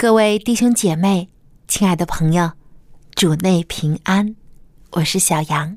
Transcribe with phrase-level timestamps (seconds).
[0.00, 1.28] 各位弟兄姐妹，
[1.68, 2.52] 亲爱的朋友，
[3.14, 4.34] 主内平安，
[4.92, 5.76] 我是小杨。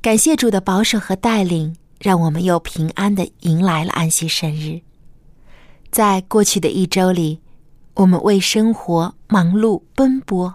[0.00, 4.80] 感谢主的保守和带领，让我们又平安的迎来了安息生日。
[5.90, 7.42] 在过去的一周里，
[7.96, 10.54] 我们为生活忙碌奔波，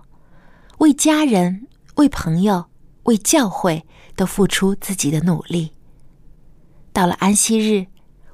[0.79, 1.67] 为家人、
[1.97, 2.65] 为朋友、
[3.03, 5.73] 为教会都付出自己的努力。
[6.91, 7.85] 到了安息日，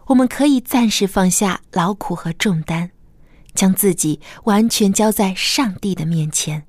[0.05, 2.91] 我们可以暂时放下劳苦和重担。
[3.53, 6.65] 将自己完全交在上帝的面前，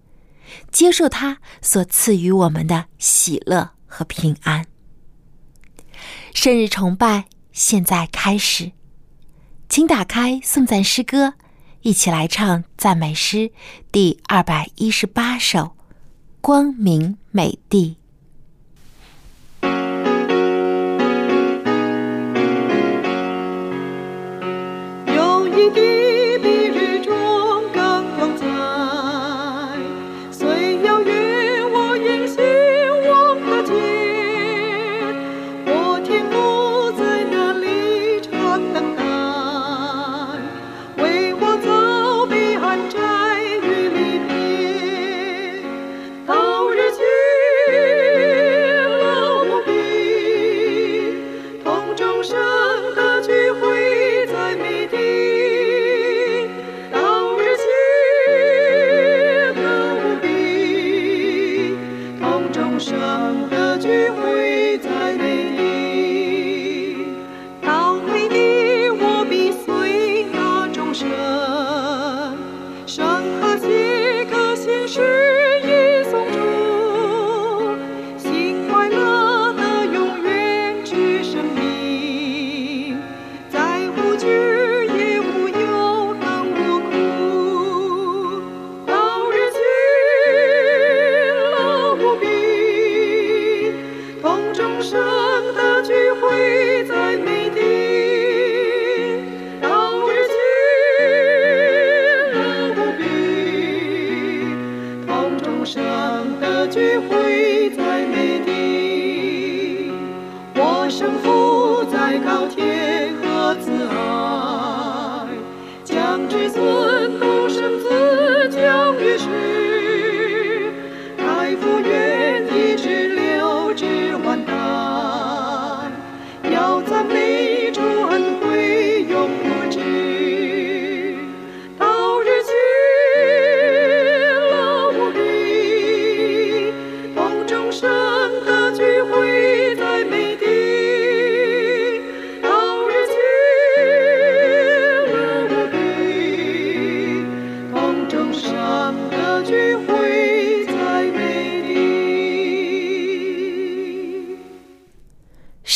[0.71, 4.67] 接受他所赐予我们的喜乐和平安。
[6.35, 8.73] 生日崇拜现在开始，
[9.69, 11.35] 请打开颂赞诗歌，
[11.83, 13.53] 一起来唱赞美诗
[13.91, 15.59] 第二百一十八首
[16.41, 17.97] 《光明美地》。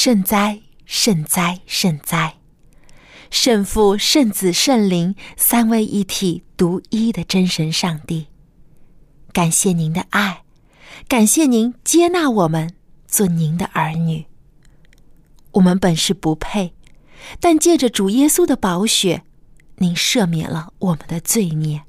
[0.07, 2.37] 圣哉，圣哉，圣哉！
[3.29, 8.29] 圣父、圣子、圣灵三位一体、独一的真神上帝，
[9.33, 10.45] 感谢您的爱，
[11.09, 12.73] 感谢您接纳我们
[13.09, 14.27] 做您的儿女。
[15.55, 16.73] 我们本是不配，
[17.41, 19.25] 但借着主耶稣的宝血，
[19.79, 21.83] 您赦免了我们的罪孽。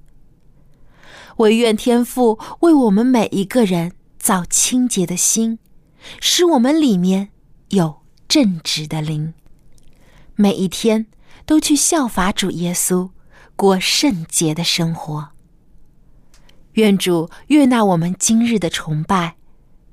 [1.35, 5.59] 唯愿天父为我们每一个人造清洁的心，
[6.19, 7.29] 使我们里面
[7.69, 8.06] 有。
[8.39, 9.33] 正直的灵，
[10.35, 11.07] 每一天
[11.47, 13.09] 都去效法主耶稣，
[13.55, 15.29] 过圣洁的生活。
[16.73, 19.37] 愿主悦纳我们今日的崇拜，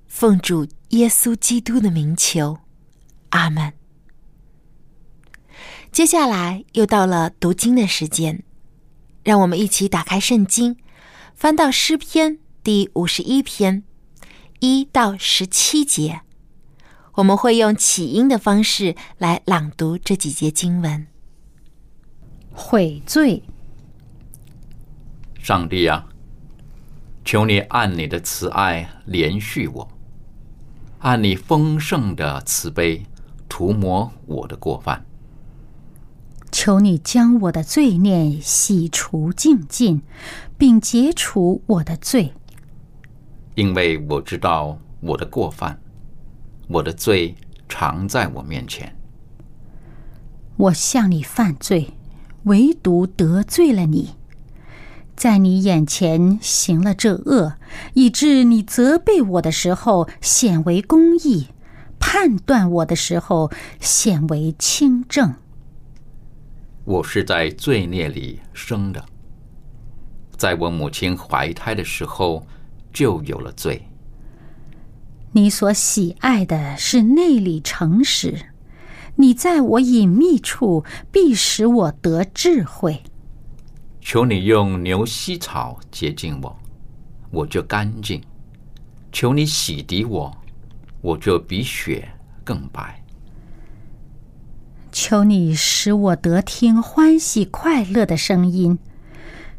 [0.07, 2.59] 奉主耶稣基督的名求，
[3.31, 3.73] 阿门。
[5.91, 8.43] 接下来又到了读经的时间，
[9.23, 10.77] 让我们一起打开圣经，
[11.35, 13.85] 翻到诗篇第五十一篇
[14.61, 16.21] 一到十七节。
[17.15, 21.07] 我们会用起音的方式来朗读这几节经文。
[22.53, 23.43] 悔罪，
[25.39, 26.07] 上帝啊，
[27.25, 29.89] 求你按你的慈爱怜恤我，
[30.99, 33.05] 按你丰盛的慈悲
[33.49, 35.05] 涂抹我的过犯。
[36.51, 40.03] 求你将我的罪孽洗除净尽，
[40.57, 42.33] 并解除我的罪。
[43.55, 45.81] 因为我知道我的过犯，
[46.69, 47.35] 我的罪
[47.69, 48.97] 常在我面前。
[50.57, 51.95] 我向你犯罪，
[52.45, 54.11] 唯独得罪了你，
[55.17, 57.57] 在你眼前行了这恶，
[57.95, 61.49] 以致你责备我的时候显为公义，
[61.99, 63.51] 判断我的时候
[63.81, 65.35] 显为清正。
[66.85, 69.05] 我是在罪孽里生的，
[70.37, 72.47] 在我母亲怀胎的时候
[72.93, 73.83] 就有了罪。
[75.37, 78.47] 你所喜爱的是内里诚实，
[79.17, 83.03] 你在我隐秘处必使我得智慧。
[84.01, 86.57] 求你用牛膝草洁净我，
[87.33, 88.21] 我就干净；
[89.11, 90.33] 求你洗涤我，
[91.01, 92.09] 我就比雪
[92.45, 93.03] 更白。
[94.93, 98.79] 求你使我得听欢喜快乐的声音，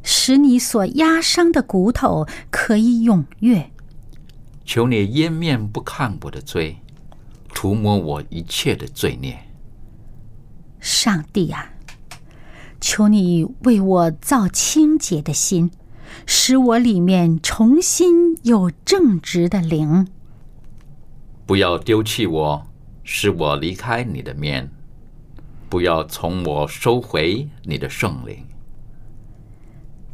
[0.02, 3.72] 使你所压伤的骨头可以踊跃。
[4.66, 6.78] 求你掩面不看我的罪，
[7.54, 9.38] 涂抹我一切的罪孽。
[10.80, 11.72] 上帝啊，
[12.82, 15.72] 求你为我造清洁的心，
[16.26, 20.08] 使我里面重新有正直的灵。
[21.46, 22.68] 不要丢弃我，
[23.04, 24.72] 使我离开你的面。
[25.70, 28.45] 不要从我收回你的圣灵，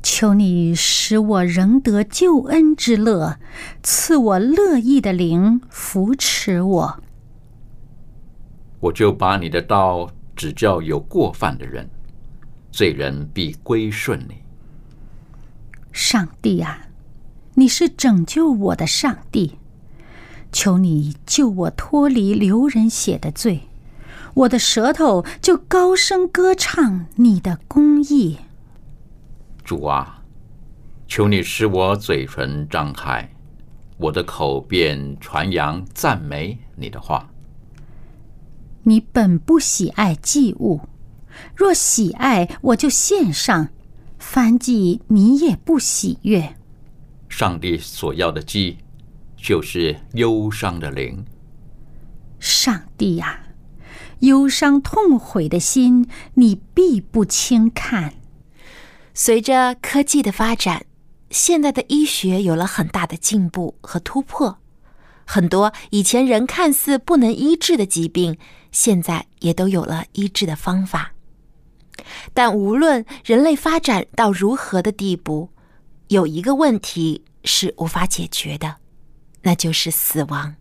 [0.04, 3.38] 求你使我仍得救恩之乐，
[3.84, 7.04] 赐我乐意的灵扶持我。
[8.80, 11.88] 我就把你的道指教有过犯的人，
[12.72, 14.36] 罪人必归顺你。
[15.92, 16.88] 上帝啊，
[17.54, 19.60] 你是拯救我的上帝，
[20.52, 23.62] 求你救我脱离流人血的罪。
[24.34, 28.40] 我的舌头就高声歌唱你的公义，
[29.72, 30.22] 主啊，
[31.08, 33.34] 求你使我嘴唇张开，
[33.96, 37.30] 我的口便传扬赞美你的话。
[38.84, 40.82] 你本不喜爱祭物，
[41.56, 43.68] 若喜爱，我就献上；
[44.20, 46.58] 凡祭你也不喜悦。
[47.30, 48.80] 上帝所要的祭，
[49.38, 51.24] 就是忧伤的灵。
[52.42, 53.40] 上帝呀！
[54.20, 58.16] 忧伤痛悔的心，你必不轻看。
[59.14, 60.86] 随着科技的发展，
[61.30, 64.58] 现在的医学有了很大的进步和突破，
[65.26, 68.38] 很多以前人看似不能医治的疾病，
[68.72, 71.14] 现在也都有了医治的方法。
[72.34, 75.50] 但无论人类发展到如何的地步，
[76.08, 78.78] 有一个问题是无法解决的，
[79.42, 80.56] 那就是死亡。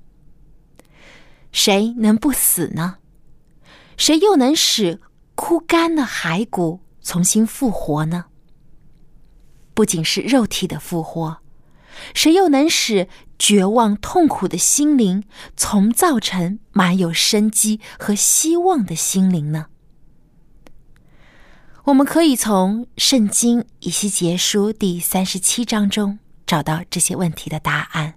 [1.52, 2.97] 谁能不死呢？
[3.97, 5.00] 谁又能使
[5.35, 8.26] 枯干的骸骨重新复活呢？
[9.75, 11.38] 不仅是肉体的复活，
[12.14, 13.08] 谁又能使
[13.38, 15.25] 绝望痛苦的心灵
[15.56, 19.67] 重造成满有生机和希望的心灵呢？
[21.84, 28.14] 我们可以从《圣经·以西结书》第三十七章中找到这些问题的答案。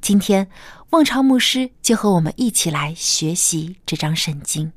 [0.00, 0.48] 今天。
[0.90, 4.72] 望潮牧师就和我们一起来学习这张圣经。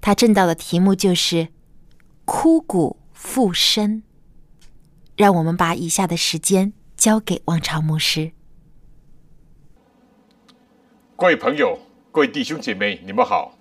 [0.00, 1.48] 他正道的题目就是
[2.26, 4.02] “枯骨复生”。
[5.16, 8.32] 让我们把以下的时间交给王朝牧师。
[11.16, 11.78] 各位朋友，
[12.10, 13.56] 各位弟兄姐妹，你们好。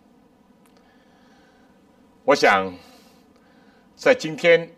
[2.24, 2.74] 我想，
[3.96, 4.72] 在今天，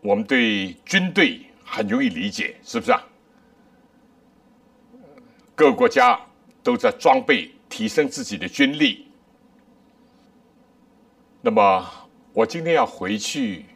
[0.00, 3.00] 我们对军队很容易理解，是不是啊？
[5.54, 6.20] 各个国家
[6.62, 9.06] 都在装备、提升自己的军力。
[11.40, 11.86] 那么，
[12.32, 13.66] 我今天要回去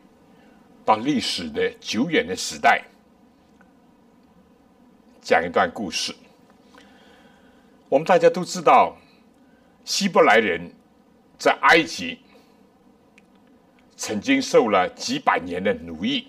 [0.85, 2.85] 到历史的久远的时代，
[5.23, 6.14] 讲一段故事。
[7.88, 8.97] 我们大家都知道，
[9.85, 10.71] 希伯来人
[11.38, 12.19] 在埃及
[13.97, 16.29] 曾经受了几百年的奴役，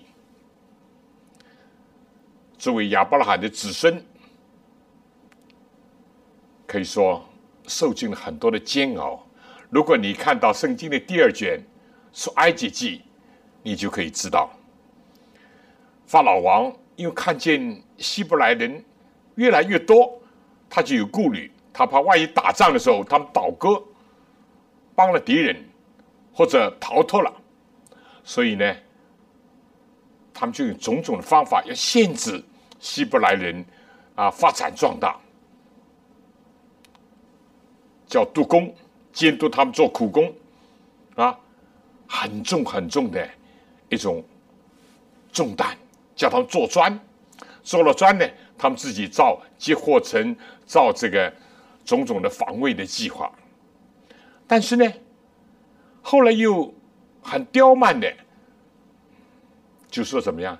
[2.56, 4.02] 作为亚伯拉罕的子孙。
[6.66, 7.24] 可以说
[7.66, 9.24] 受尽了很多的煎熬。
[9.70, 11.60] 如果你看到圣经的第二卷
[12.24, 12.98] 《出埃及记》，
[13.66, 14.48] 你就可以知道，
[16.06, 18.84] 法老王因为看见希伯来人
[19.34, 20.20] 越来越多，
[20.70, 23.82] 他就有顾虑，他怕万一打仗的时候他们倒戈，
[24.94, 25.68] 帮了敌人
[26.32, 27.32] 或者逃脱了，
[28.22, 28.76] 所以呢，
[30.32, 32.40] 他们就用种种的方法要限制
[32.78, 33.64] 希伯来人
[34.14, 35.18] 啊发展壮大。
[38.06, 38.72] 叫督工，
[39.12, 40.32] 监督他们做苦工，
[41.16, 41.36] 啊，
[42.06, 43.28] 很重很重的
[43.88, 44.24] 一种
[45.32, 45.76] 重担，
[46.14, 46.98] 叫他们做砖，
[47.62, 48.26] 做了砖呢，
[48.56, 51.32] 他们自己造接货层，造这个
[51.84, 53.30] 种种的防卫的计划。
[54.46, 54.92] 但是呢，
[56.02, 56.72] 后来又
[57.22, 58.12] 很刁蛮的，
[59.90, 60.58] 就说怎么样，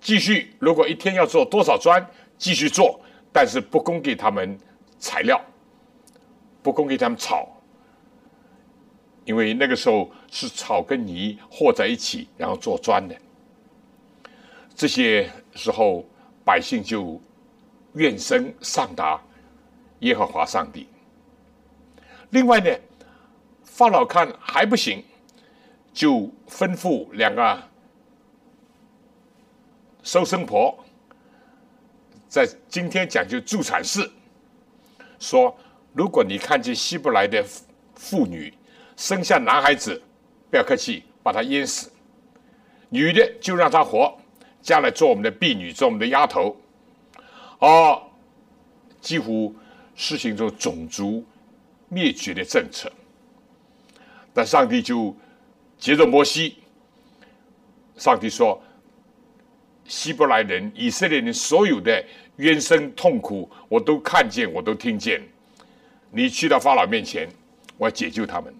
[0.00, 2.04] 继续如果一天要做多少砖，
[2.38, 3.00] 继续做，
[3.32, 4.58] 但是不供给他们
[4.98, 5.40] 材料。
[6.62, 7.46] 不供给他们草，
[9.26, 13.14] 因为那个时候是草跟泥和在一起，然后做砖的。
[14.74, 16.04] 这些时候，
[16.44, 17.20] 百姓就
[17.92, 19.22] 怨声上达
[20.00, 20.88] 耶和华上帝。
[22.30, 22.68] 另外呢，
[23.62, 25.04] 法老看还不行，
[25.92, 27.62] 就吩咐两个
[30.02, 30.76] 收生婆，
[32.28, 34.10] 在今天讲究助产士，
[35.20, 35.56] 说。
[35.96, 37.40] 如果你看见希伯来的
[37.94, 38.52] 妇女
[38.96, 40.02] 生下男孩子，
[40.54, 41.90] 不要客气，把他淹死；
[42.88, 44.16] 女的就让他活，
[44.62, 46.56] 将来做我们的婢女，做我们的丫头。
[47.58, 48.00] 哦，
[49.00, 49.52] 几乎
[49.96, 51.24] 实行着种族
[51.88, 52.88] 灭绝的政策。
[54.32, 55.12] 但上帝就
[55.76, 56.58] 接着摩西，
[57.96, 58.62] 上帝说：
[59.86, 62.04] 希伯来人、以色列人所有的
[62.36, 65.20] 冤声痛苦，我都看见，我都听见。
[66.12, 67.28] 你去到法老面前，
[67.76, 68.54] 我要解救他们。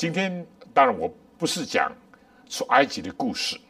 [0.00, 1.92] 今天当然我不是讲
[2.48, 3.60] 说埃及的故事，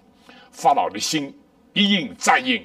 [0.53, 1.37] 法老的心
[1.73, 2.65] 一硬再硬，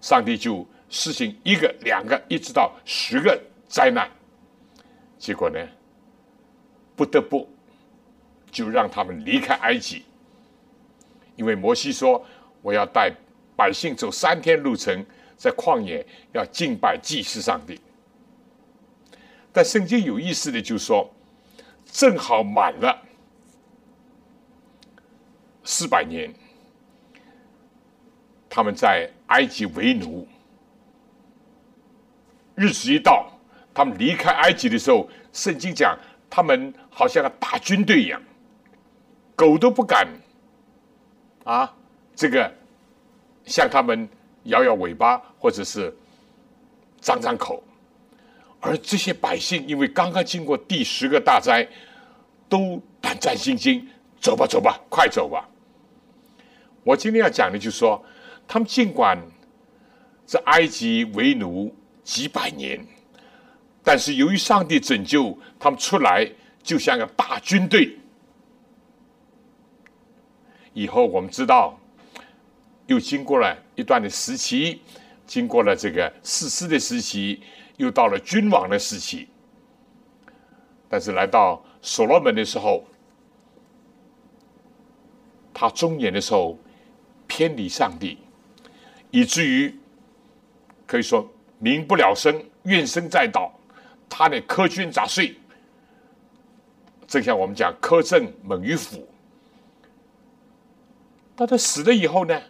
[0.00, 4.10] 上帝就施行一个、两个，一直到十个灾难。
[5.18, 5.58] 结果呢，
[6.96, 7.46] 不得不
[8.50, 10.02] 就让他们离开埃及，
[11.36, 12.24] 因为摩西说
[12.62, 13.12] 我要带
[13.54, 15.04] 百姓走三天路程，
[15.36, 17.78] 在旷野要敬拜祭祀上帝。
[19.52, 21.14] 但圣经有意思的，就是说，
[21.90, 23.02] 正好满了
[25.64, 26.32] 四百年，
[28.48, 30.26] 他们在埃及为奴，
[32.54, 33.30] 日子一到，
[33.74, 35.98] 他们离开埃及的时候，圣经讲
[36.30, 38.22] 他们好像个大军队一样，
[39.34, 40.06] 狗都不敢
[41.44, 41.74] 啊，
[42.14, 42.52] 这个
[43.44, 44.08] 向他们
[44.44, 45.94] 摇摇尾巴，或者是
[47.00, 47.62] 张张口。
[48.60, 51.66] 而这些百姓，因为刚刚经过第十个大灾，
[52.48, 53.86] 都胆战心惊，
[54.20, 55.48] 走吧，走吧，快走吧。
[56.82, 58.04] 我今天要讲的，就是说，
[58.48, 59.16] 他们尽管
[60.26, 61.72] 在埃及为奴
[62.02, 62.84] 几百年，
[63.84, 66.28] 但是由于上帝拯救他们出来，
[66.60, 67.96] 就像个大军队。
[70.72, 71.78] 以后我们知道，
[72.86, 74.80] 又经过了一段的时期，
[75.26, 77.40] 经过了这个四师的时期。
[77.78, 79.28] 又到了君王的时期，
[80.88, 82.84] 但是来到所罗门的时候，
[85.54, 86.58] 他中年的时候
[87.26, 88.18] 偏离上帝，
[89.10, 89.74] 以至于
[90.86, 93.54] 可以说民不聊生，怨声载道。
[94.10, 95.36] 他的苛捐杂税，
[97.06, 99.06] 正像我们讲苛政猛于虎。
[101.36, 102.42] 但他死了以后呢，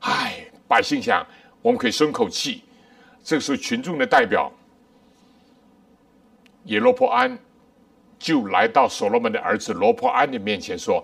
[0.00, 1.24] 唉，百姓想
[1.62, 2.64] 我们可以松口气。
[3.24, 4.52] 这个时候，群众的代表
[6.64, 7.38] 耶罗波安
[8.18, 11.02] 就来到所罗门的儿子罗波安的面前说：“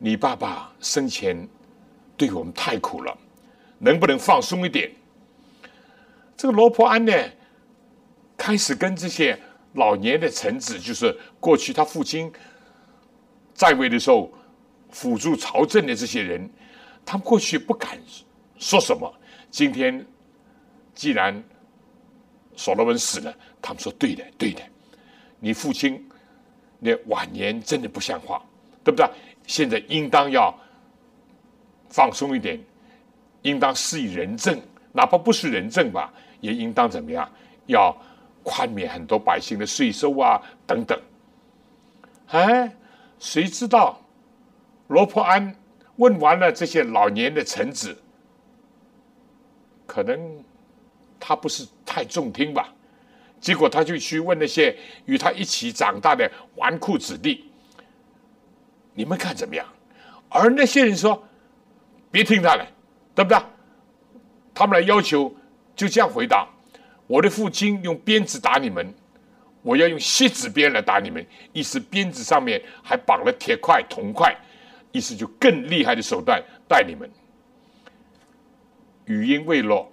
[0.00, 1.46] 你爸爸生前
[2.16, 3.14] 对我们太苦了，
[3.78, 4.90] 能不能放松一点？”
[6.34, 7.12] 这个罗波安呢，
[8.34, 9.38] 开始跟这些
[9.74, 12.32] 老年的臣子，就是过去他父亲
[13.52, 14.32] 在位的时候
[14.90, 16.50] 辅助朝政的这些人，
[17.04, 18.00] 他们过去不敢
[18.58, 19.14] 说什么，
[19.50, 20.06] 今天。
[20.94, 21.42] 既然
[22.54, 24.62] 所罗门死了，他们说对的，对的。
[25.40, 26.08] 你父亲
[26.78, 28.42] 那晚年真的不像话，
[28.84, 29.08] 对不对？
[29.46, 30.54] 现在应当要
[31.88, 32.60] 放松一点，
[33.42, 34.60] 应当施以仁政，
[34.92, 37.28] 哪怕不是仁政吧，也应当怎么样？
[37.66, 37.96] 要
[38.42, 41.00] 宽免很多百姓的税收啊，等等。
[42.28, 42.70] 哎，
[43.18, 44.00] 谁知道
[44.88, 45.56] 罗破安
[45.96, 47.96] 问完了这些老年的臣子，
[49.86, 50.44] 可能。
[51.24, 52.74] 他不是太中听吧？
[53.40, 57.44] 结果他就去问那些与他一起长大的纨绔子弟
[58.94, 59.64] ：“你们看怎么样？”
[60.28, 61.22] 而那些人说
[62.10, 62.66] ：“别听他的，
[63.14, 63.38] 对不对？”
[64.52, 65.32] 他们来要求，
[65.76, 66.48] 就这样回答
[67.06, 68.92] ：“我的父亲用鞭子打你们，
[69.62, 71.24] 我要用锡纸鞭来打你们。
[71.52, 74.36] 意思鞭子上面还绑了铁块、铜块，
[74.90, 77.08] 意思就更厉害的手段带你们。”
[79.06, 79.91] 语音未落。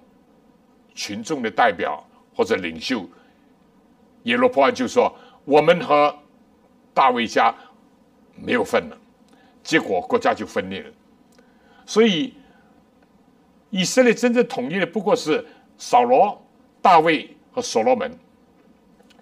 [1.00, 3.10] 群众的代表或者领袖
[4.24, 6.14] 耶罗波安就说：“我们和
[6.94, 7.56] 大卫家
[8.36, 8.98] 没有份了。”
[9.64, 10.92] 结果国家就分裂了。
[11.86, 12.34] 所以
[13.70, 15.46] 以色列真正统一的不过是
[15.78, 16.46] 扫罗、
[16.82, 18.12] 大卫和所罗门。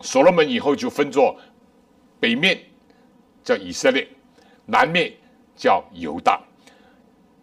[0.02, 1.40] 所罗门以后就分作
[2.20, 2.60] 北面
[3.44, 4.08] 叫以色列，
[4.66, 5.14] 南面
[5.56, 6.42] 叫犹大。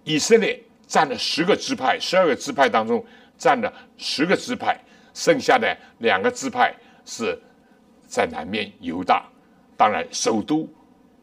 [0.03, 3.05] 以色列占了十个支派，十二个支派当中
[3.37, 4.79] 占了十个支派，
[5.12, 6.75] 剩下的两个支派
[7.05, 7.38] 是
[8.07, 9.26] 在南面犹大，
[9.76, 10.69] 当然首都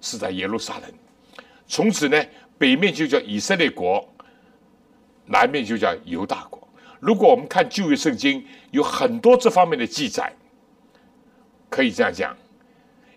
[0.02, 0.92] 是在耶路撒冷。
[1.68, 2.24] 从此呢，
[2.58, 4.08] 北面就叫以色列国，
[5.26, 6.68] 南面就叫犹大国。
[7.00, 10.32] 如果我们看旧约圣经，有很多这方面的记载。
[11.70, 12.36] 可以这样讲，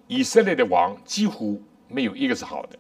[0.07, 2.79] 以色列的王几乎没有一个是好的。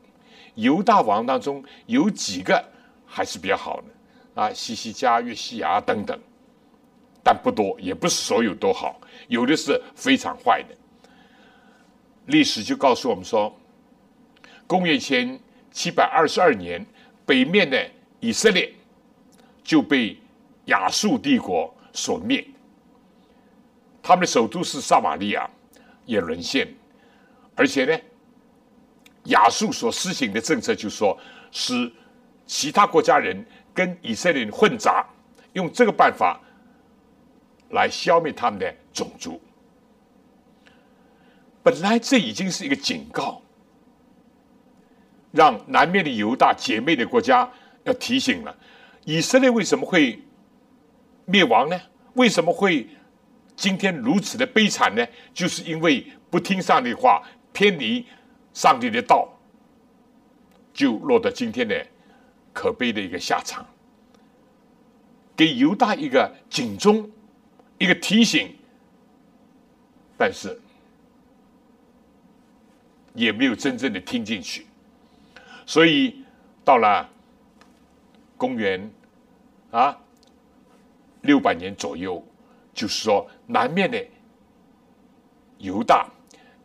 [0.54, 2.64] 犹大王当中有几个
[3.04, 3.85] 还是比较好的
[4.34, 6.18] 啊，西西加、约西亚等等，
[7.22, 10.74] 但不多，也不是所有都好，有的是非常坏的。
[12.26, 13.54] 历史就告诉我们说，
[14.66, 15.38] 公元前
[15.70, 16.84] 七百二十二年，
[17.24, 18.72] 北面的以色列
[19.62, 20.18] 就被
[20.66, 22.44] 亚述帝国所灭，
[24.02, 25.48] 他们的首都是撒玛利亚。
[26.06, 26.68] 也沦陷，
[27.54, 27.98] 而且呢，
[29.24, 31.18] 亚述所施行的政策就是说，
[31.50, 31.90] 使
[32.44, 33.42] 其他国家人
[33.74, 35.04] 跟以色列人混杂，
[35.52, 36.40] 用这个办法
[37.70, 39.40] 来消灭他们的种族。
[41.62, 43.42] 本来这已经是一个警告，
[45.32, 47.50] 让南面的犹大姐妹的国家
[47.82, 48.56] 要提醒了：
[49.04, 50.22] 以色列为什么会
[51.24, 51.80] 灭亡呢？
[52.14, 52.88] 为什么会？
[53.56, 58.04] 今天如此的悲惨呢，就是因为不听上帝话，偏离
[58.52, 59.28] 上帝的道，
[60.72, 61.86] 就落得今天的
[62.54, 63.66] 可悲的一个下场。
[65.37, 67.11] 给犹大一个警钟，
[67.76, 68.56] 一个提醒，
[70.16, 70.58] 但是
[73.12, 74.66] 也没有真正的听进去。
[75.66, 76.24] 所以
[76.64, 77.07] 到了
[78.38, 78.90] 公元
[79.70, 79.98] 啊
[81.20, 82.24] 六百年左右。
[82.76, 84.05] 就是说，南面的
[85.59, 86.09] 犹大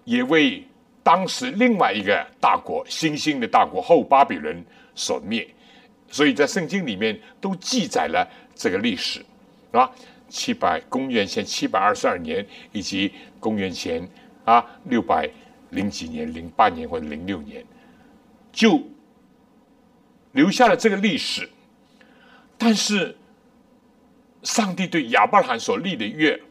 [0.06, 0.68] 也为
[1.04, 5.48] 当时另外一个大国新兴的大国后巴比伦所灭，
[6.10, 9.26] 所以在圣经里面都记载了这个历史，
[9.72, 9.90] 啊，
[10.28, 14.08] 七百公元前七百二十二年以及公元前
[14.46, 15.30] 啊六百
[15.70, 17.66] 零几年、零八年或者零六年，
[18.52, 18.82] 就
[20.32, 21.50] 留下了这个历史，
[22.58, 23.16] 但是。
[24.42, 26.42] 上帝对亚伯拉罕所立的约，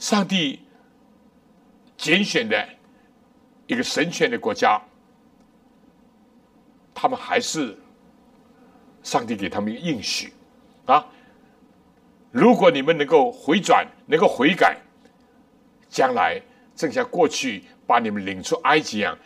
[0.00, 0.58] 上帝
[1.96, 2.68] 拣选的
[3.68, 4.82] 一个神权的国家，
[6.92, 7.78] 他们还是
[9.02, 10.32] 上帝给他们一个应许
[10.86, 11.06] 啊！
[12.30, 14.78] 如果你们能够回转，能够悔改，
[15.88, 16.40] 将来
[16.76, 19.18] 正像过去把你们领出埃及一样，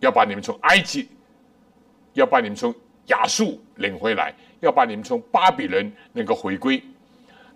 [0.00, 1.08] 要把你们从埃及，
[2.14, 2.74] 要把你们从
[3.06, 6.82] 亚述领回来，要把你们从巴比伦能够回归。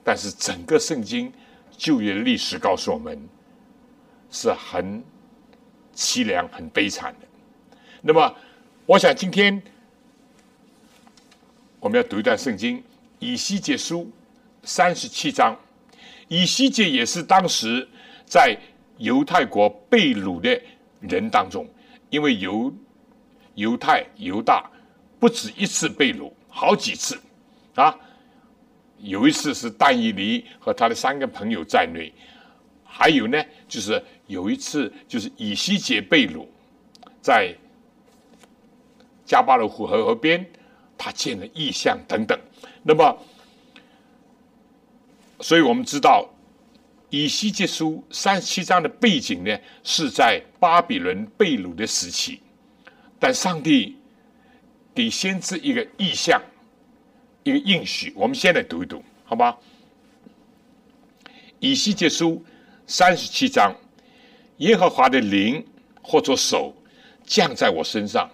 [0.04, 1.32] 但是整个圣经
[1.76, 3.20] 旧约历史告诉我们，
[4.30, 5.02] 是很
[5.94, 7.26] 凄凉、很悲惨的。
[8.00, 8.34] 那么，
[8.86, 9.62] 我想今天
[11.82, 12.78] 我们要读一段圣经
[13.18, 14.02] 《以西结书》
[14.62, 15.58] 三十七章。
[16.28, 17.86] 以西结也是当时
[18.24, 18.56] 在
[18.98, 20.62] 犹太国被掳的
[21.00, 21.68] 人当中，
[22.08, 22.72] 因为犹
[23.56, 24.70] 犹太犹大
[25.18, 27.20] 不止一次被掳，好几次
[27.74, 27.92] 啊。
[28.98, 32.12] 有一次是但以离和他的三个朋友在内，
[32.84, 36.46] 还有呢，就是有一次就是以西结被掳，
[37.20, 37.52] 在
[39.26, 40.48] 加巴罗湖河河边，
[41.02, 42.38] 他见了异象等等。
[42.84, 43.18] 那么，
[45.40, 46.28] 所以我们知道
[47.10, 52.40] 以西结书三十七章的背景呢，是在巴比伦被掳的时期，
[53.18, 53.96] 但上帝
[54.94, 56.40] 给先知一个意象。
[57.42, 59.58] 一个应许，我们先来读一读，好吧？
[61.58, 62.44] 以西结书
[62.86, 63.74] 三十七章，
[64.58, 65.66] 耶和华的灵
[66.00, 66.72] 或者手
[67.26, 68.30] 降在我身上，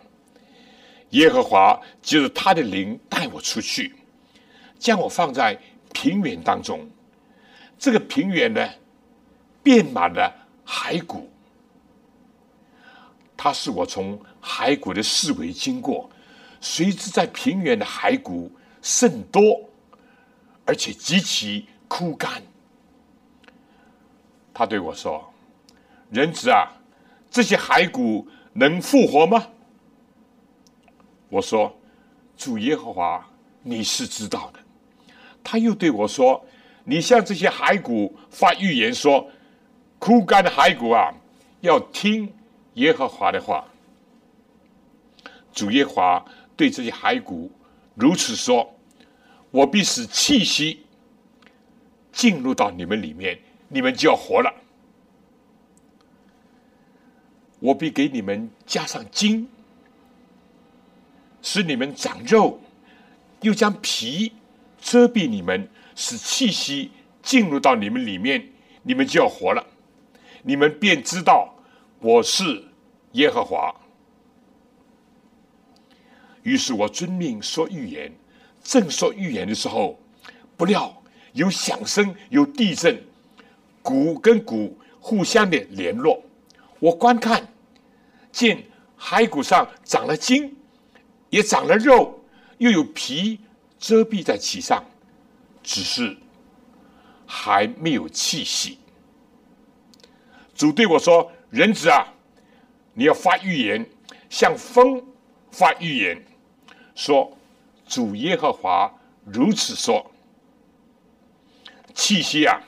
[1.11, 3.95] 耶和华就是他的灵带我出去，
[4.79, 5.59] 将我放在
[5.93, 6.89] 平原当中。
[7.79, 8.69] 这个平原呢，
[9.63, 10.33] 遍满了
[10.67, 11.31] 骸骨，
[13.37, 16.11] 他是我从骸骨的四围经过，
[16.61, 18.51] 随之在平原的骸骨。
[18.81, 19.69] 甚多，
[20.65, 22.41] 而且极其枯干。
[24.55, 25.35] 他对我说
[26.11, 26.71] ：“人子啊，
[27.29, 29.49] 这些骸骨能复活吗？”
[31.29, 31.75] 我说
[32.37, 33.29] ：“主耶和华，
[33.63, 34.61] 你是知道的。”
[35.45, 36.45] 他又对我说
[36.85, 39.31] ：“你向这些骸骨发预言说，
[39.99, 41.13] 枯干的骸骨啊，
[41.61, 42.33] 要听
[42.75, 43.65] 耶和华的话。
[45.53, 46.25] 主耶和华
[46.57, 47.51] 对这些骸骨
[47.95, 48.75] 如此说
[49.51, 50.87] ：“我必使气息
[52.13, 53.39] 进入到你们里面，
[53.69, 54.55] 你们就要活了。
[57.61, 59.49] 我必给你们加上筋，
[61.51, 62.61] 使你们长肉，
[63.41, 64.35] 又将皮
[64.79, 66.91] 遮蔽你们，使气息
[67.23, 68.51] 进入到你们里面，
[68.83, 69.67] 你们就要活了。
[70.43, 71.55] 你们便知道
[72.01, 72.65] 我是
[73.13, 73.75] 耶和华。”
[76.45, 78.13] 于是我遵命说预言，
[78.63, 79.99] 正说预言的时候，
[80.55, 83.03] 不料有响声，有地震，
[83.81, 86.23] 骨跟骨互相的联络。
[86.79, 87.49] 我观看，
[88.31, 88.63] 见
[89.01, 90.55] 骸骨上长了筋，
[91.31, 92.21] 也长了肉，
[92.59, 93.41] 又有皮
[93.79, 94.85] 遮蔽在其上，
[95.63, 96.17] 只是
[97.27, 98.79] 还没有气息。
[100.55, 102.13] 主对我说：“人子啊，
[102.95, 103.87] 你要发预言，
[104.29, 105.05] 像风
[105.51, 106.25] 发预言。”
[106.97, 107.37] 说
[107.87, 108.93] ：“主耶和华
[109.25, 110.11] 如此说，
[111.95, 112.61] 气息啊，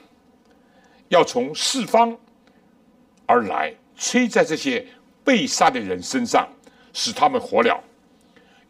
[1.09, 2.17] 要从四方
[3.25, 4.87] 而来，吹在这些
[5.25, 6.47] 被杀的人身上，
[6.93, 7.83] 使他们活了。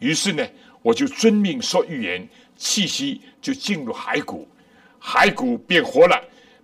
[0.02, 0.46] 于是呢，
[0.82, 4.48] 我就遵命说预言，气息就进入骸骨，
[5.00, 6.20] 骸骨变活了，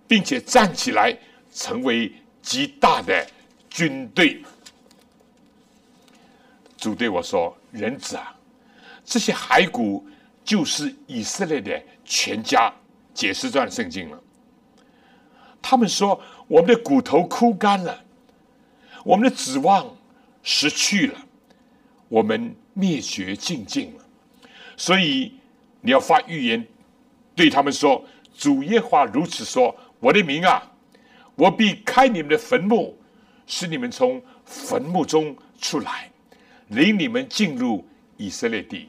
[0.08, 1.16] 并且站起来，
[1.54, 3.24] 成为极大的
[3.70, 4.42] 军队。”
[6.76, 8.34] 主对我说：“人子啊。”
[9.04, 10.04] 这些骸骨
[10.44, 12.72] 就是以色列的全家，
[13.14, 14.20] 解释这段圣经了。
[15.62, 18.04] 他们说：“我们的骨头枯干了，
[19.04, 19.96] 我们的指望
[20.42, 21.18] 失去了，
[22.08, 24.04] 我们灭绝尽尽了。”
[24.76, 25.34] 所以
[25.80, 26.64] 你要发预言，
[27.34, 28.04] 对他们说
[28.38, 30.70] ：“主耶和华如此说：我的名啊，
[31.34, 32.96] 我必开你们的坟墓，
[33.46, 36.10] 使你们从坟墓中出来，
[36.68, 37.84] 领你们进入
[38.16, 38.88] 以色列地。”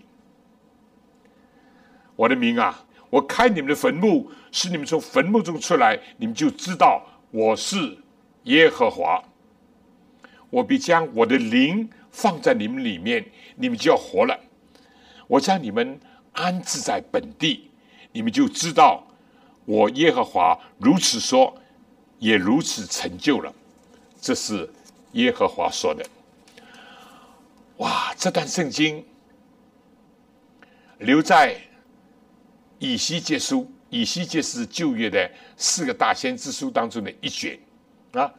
[2.16, 7.98] 我的名啊，我开你们的坟墓，使你们从坟墓中出来，你们就知道我是
[8.44, 9.24] 耶和华。
[10.52, 14.40] 我必将我的灵放在你们里面，你们就要活了。
[15.28, 16.00] 我将你们
[16.34, 17.70] 安置在本地，
[18.12, 19.06] 你们就知道
[19.66, 21.56] 我耶和华如此说，
[22.18, 23.54] 也如此成就了。
[24.22, 24.70] 这是
[25.14, 26.06] 耶和华说的。
[27.78, 29.06] 哇，这段圣经
[30.98, 31.56] 留在。
[32.82, 37.60] 以西结书，以西结是旧约的四个大先知书当中的一卷
[38.14, 38.34] 啊。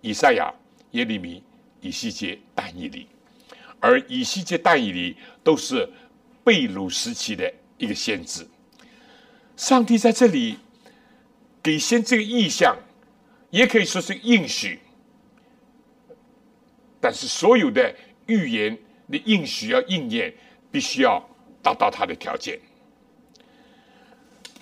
[0.00, 0.54] 以赛亚、
[0.92, 1.42] 耶利米、
[1.82, 3.06] 以西结、但以里，
[3.80, 5.86] 而以西结、但以里都是
[6.42, 8.48] 被掳时期的一个先知。
[9.56, 10.56] 上帝在这里
[11.62, 12.74] 给先这个意象，
[13.50, 14.80] 也可以说是应许，
[17.00, 17.94] 但是所有的
[18.26, 18.78] 预言
[19.10, 20.32] 的应许要应验，
[20.70, 21.22] 必须要
[21.62, 22.58] 达到他的条件。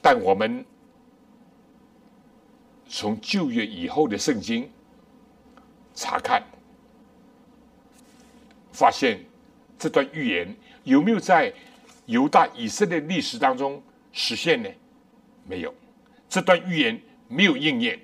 [0.02, 0.64] 但我们
[2.88, 4.68] 从旧约以后的圣经
[5.94, 6.42] 查看，
[8.72, 9.20] 发现
[9.78, 10.54] 这段预言
[10.84, 11.52] 有没有在
[12.06, 14.68] 犹大以色列历史当中实现呢？
[15.46, 15.74] 没有，
[16.28, 17.98] 这段预言没有应验。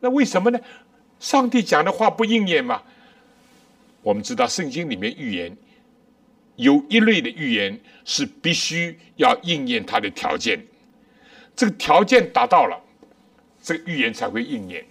[0.00, 0.58] 那为什么呢？
[1.18, 2.82] 上帝讲的话不应验吗？
[4.02, 5.56] 我们知道圣经里面预言
[6.56, 10.64] 有一类的预言是必须要应验它的条件。
[11.56, 12.78] 这个条件达到了，
[13.62, 14.84] 这个预言才会应验。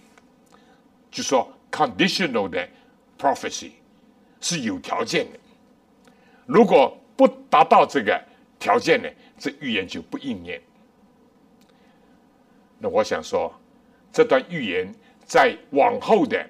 [1.10, 2.68] 就说 conditional 的
[3.18, 3.70] prophecy
[4.46, 5.38] 是有条件的，
[6.46, 8.22] 如果不达到这个
[8.60, 10.62] 条件呢，这预言就不应验。
[12.78, 13.52] 那我想说，
[14.12, 16.48] 这段预言在往后的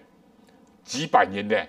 [0.84, 1.66] 几百年的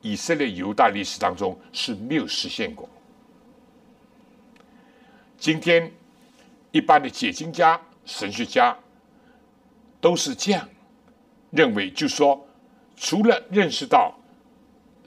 [0.00, 2.88] 以色列犹大历史当中是没有实现过。
[5.36, 5.92] 今天。
[6.72, 8.78] 一般的解经家、神学家
[10.00, 10.68] 都是这样
[11.50, 12.46] 认为，就说
[12.94, 14.14] 除了认识到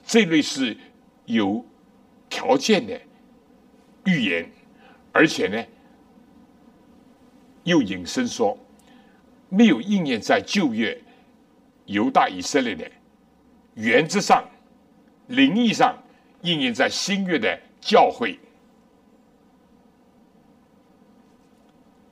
[0.06, 0.76] 这类是
[1.24, 1.64] 有
[2.28, 3.00] 条件的
[4.04, 4.50] 预言，
[5.12, 5.64] 而且呢，
[7.64, 8.58] 又引申说
[9.48, 11.00] 没有应验在旧约
[11.86, 12.90] 犹大以色列的
[13.74, 14.46] 原则上、
[15.28, 15.96] 灵异上
[16.42, 18.38] 应验在新约的教会。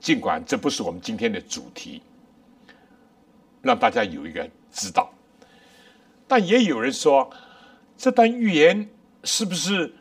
[0.01, 2.03] 尽管这不是我们今天的主题，
[3.61, 5.13] 让大家有一个知道，
[6.27, 7.31] 但也有人说，
[8.03, 8.91] 这段预言
[9.23, 9.95] 是不是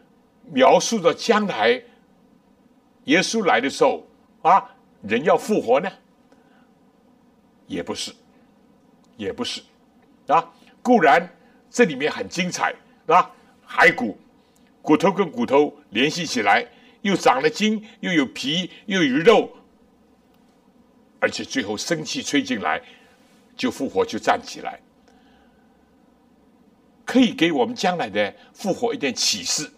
[0.52, 1.80] 描述着将来
[3.04, 4.04] 耶稣来的时候
[4.42, 5.88] 啊，人要复活呢？
[7.68, 8.12] 也不是，
[9.18, 9.62] 也不是
[10.26, 10.52] 啊。
[10.82, 11.32] 固然
[11.70, 12.74] 这里面很精彩
[13.06, 13.30] 啊，
[13.70, 14.18] 骸骨
[14.82, 16.68] 骨头跟骨头联系起来，
[17.04, 19.48] 又长了筋，又有皮，又有肉，
[21.20, 22.82] 而且最后生气吹进来，
[23.56, 24.80] 就复活，就站起来，
[27.12, 29.70] 可以给我们将来的复活一点启示，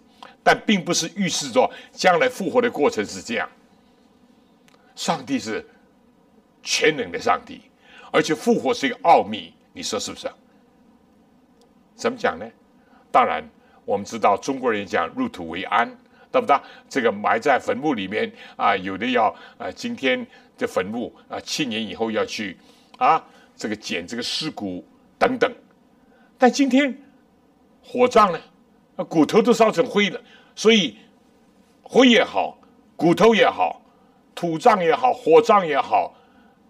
[0.44, 3.50] 但并不是预示着将来复活的过程是这样。
[4.96, 5.68] 上帝是
[6.62, 7.60] 全能的上帝，
[8.12, 10.30] 而且复活是一个奥秘，你说是不是？
[11.96, 12.46] 怎么讲呢？
[13.12, 13.44] 当然，
[13.84, 15.90] 我们知道中国人讲入土为安，
[16.32, 16.56] 对不对？
[16.88, 20.24] 这个埋在坟墓里面啊，有的要啊，今天
[20.56, 22.56] 的坟墓啊，七年以后要去
[23.00, 23.26] 啊，
[23.58, 25.52] 这个捡这个尸骨等等。
[26.38, 26.96] 但今天
[27.84, 28.40] 火葬呢，
[28.96, 30.22] 那骨头都烧成灰了，
[30.56, 30.98] 所以
[31.82, 32.58] 灰也好，
[32.96, 33.82] 骨头也好。
[34.36, 36.16] 土葬也好，火葬也好，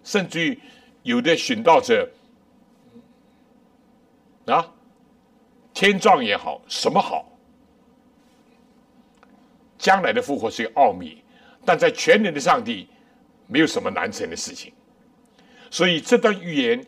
[0.04, 0.60] 甚至于
[1.04, 2.10] 有的寻道者
[4.46, 4.70] 啊，
[5.74, 7.32] 天葬也好，什么好？
[9.78, 11.24] 将来的复活是一个奥秘，
[11.64, 12.88] 但在全能的上帝
[13.48, 14.74] 没有什么难成的事情，
[15.72, 16.86] 所以这段预言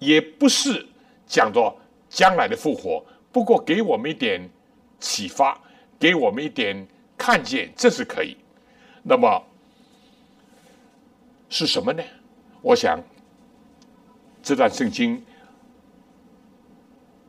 [0.00, 0.84] 也不是
[1.26, 1.76] 讲到
[2.08, 4.48] 将来的复活，不过给我们一点
[5.00, 5.60] 启发，
[5.98, 6.86] 给我们一点
[7.16, 8.36] 看见，这是可以。
[9.02, 9.44] 那么。
[11.50, 12.02] 是什么呢？
[12.60, 13.02] 我想，
[14.42, 15.24] 这段圣经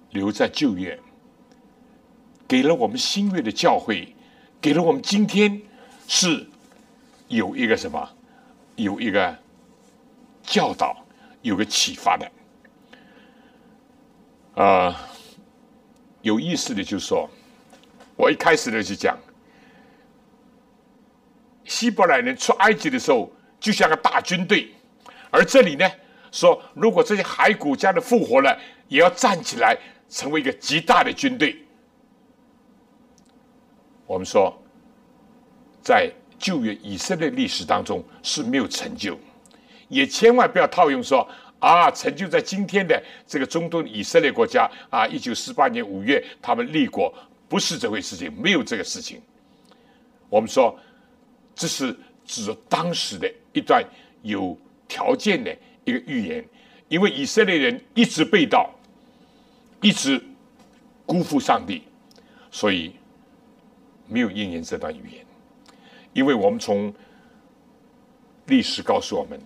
[0.10, 1.00] 留在旧约，
[2.46, 4.14] 给了我们新约的教会，
[4.60, 5.62] 给了我们今天
[6.06, 6.46] 是
[7.30, 8.10] 有一个什么，
[8.76, 9.40] 有一个
[10.44, 11.06] 教导，
[11.42, 12.32] 有个启发的。
[14.62, 15.09] 啊，
[16.22, 17.30] 有意思的就是说，
[18.16, 19.18] 我一开始呢就讲，
[21.66, 23.32] 希伯来人出埃及的时候。
[23.62, 24.74] 就像个大军队，
[25.30, 25.86] 而这里呢
[26.32, 29.78] 说，如果这些骸骨将来复活了，也要站起来，
[30.08, 31.62] 成为一个极大的军队。
[34.08, 34.58] 我们说，
[35.82, 39.20] 在旧约以色列历史当中是没有成就，
[39.90, 41.28] 也千万不要套用说
[41.60, 47.14] 啊，成就在今天的这个中东以色列国家啊，一九四八年五月他们立国，
[47.48, 49.22] 不是这回事情，没有这个事情。
[50.30, 50.78] 我们说，
[51.56, 51.96] 这是。
[52.30, 53.84] 指当时的一段
[54.22, 54.56] 有
[54.88, 55.52] 条件的
[55.84, 56.46] 一个预言，
[56.88, 58.70] 因为以色列人一直被盗，
[59.82, 60.24] 一直
[61.08, 61.82] 辜负上帝，
[62.52, 62.94] 所以
[64.08, 65.26] 没有应验这段预言。
[66.14, 66.94] 因为我们从
[68.46, 69.42] 历史告诉我们，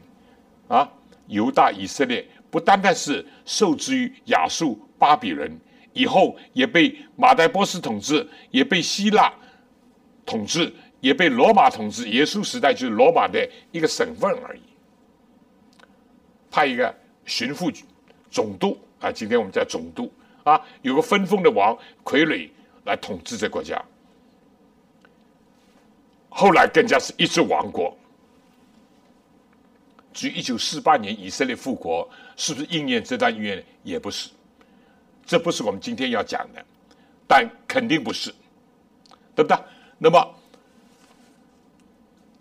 [0.68, 0.92] 啊，
[1.28, 5.60] 犹大以色列不单单是受制于亚述巴比伦，
[5.94, 9.34] 以后也被马代波斯统治，也被希腊
[10.26, 10.74] 统治。
[11.04, 14.62] 也被罗马统治，耶稣时代就是罗马的一个省份而已。
[16.50, 17.70] 派一个巡抚
[18.32, 20.10] 总督啊，今天我们叫总督
[20.46, 22.50] 啊，有个分封的王傀儡
[22.86, 23.84] 来统治这国家。
[26.30, 27.98] 后来更加是一支王国。
[30.14, 33.66] 至于一九四八年以色列复国，是不是应验这段预言？
[33.84, 34.30] 也不是，
[35.26, 36.64] 这不是我们今天要讲的，
[37.28, 38.34] 但肯定不是，
[39.36, 39.58] 对不对？
[39.98, 40.36] 那么。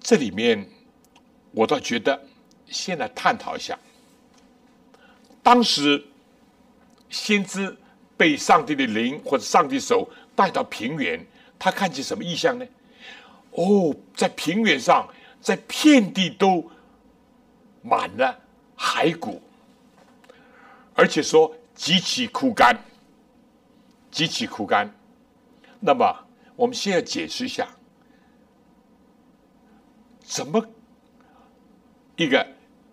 [0.04, 0.68] 这里面，
[1.52, 2.20] 我倒觉得，
[2.66, 3.78] 先来探讨一下，
[5.44, 6.04] 当时
[7.08, 7.74] 先知
[8.16, 11.24] 被上帝的灵或者上帝手带到平原，
[11.56, 12.66] 他看见什么异象呢？
[13.52, 15.08] 哦，在平原上，
[15.40, 16.68] 在遍地都
[17.82, 18.38] 满了
[18.76, 19.42] 骸骨，
[20.94, 22.76] 而且说极其枯干，
[24.10, 24.88] 极其枯干。
[25.80, 26.16] 那么，
[26.54, 27.68] 我们先要解释一下。
[30.20, 30.64] 怎么
[32.16, 32.46] 一个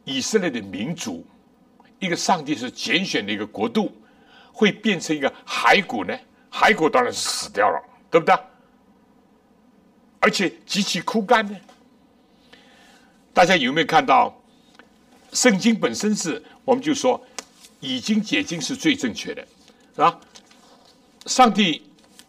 [0.04, 1.26] 以色列的民族，
[2.00, 3.96] 一个上帝是拣选的一个国度，
[4.52, 6.18] 会变成一个骸骨呢？
[6.52, 8.36] 骸骨当然是死掉了，对不对？
[10.20, 11.56] 而且极其枯干呢？
[13.34, 14.36] 大家有没有看到？
[15.34, 17.24] 圣经本身是，我们就说
[17.80, 19.42] 已经解经是最正确的，
[19.96, 20.20] 是吧？
[21.26, 21.84] 上帝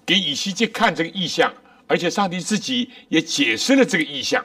[0.05, 1.53] 给以西结看这个意象，
[1.87, 4.45] 而且上帝自己也解释了这个意象。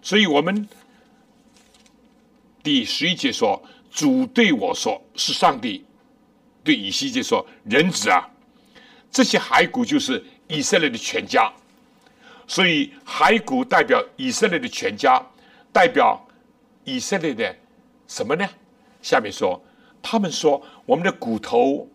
[0.00, 0.68] 所以，我们
[2.62, 5.84] 第十一节说：“主对我说，是上帝
[6.62, 8.28] 对以西结说，人子啊，
[9.10, 11.52] 这些骸骨就是以色列的全家。
[12.46, 15.20] 所以，骸骨代表以色列的全家，
[15.72, 16.26] 代表
[16.84, 17.56] 以色列的
[18.14, 18.48] 什么呢？
[19.02, 19.60] 下面说，
[20.00, 21.90] 他们说我们的骨头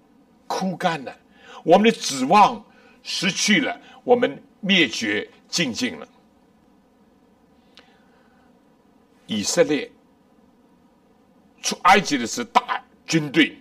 [0.48, 1.18] 枯干了，
[1.64, 2.62] 我们的指望
[3.02, 6.06] 失去了，我们灭绝尽尽了。”
[9.28, 9.90] 以色列
[11.62, 13.58] 出埃及的是大军队，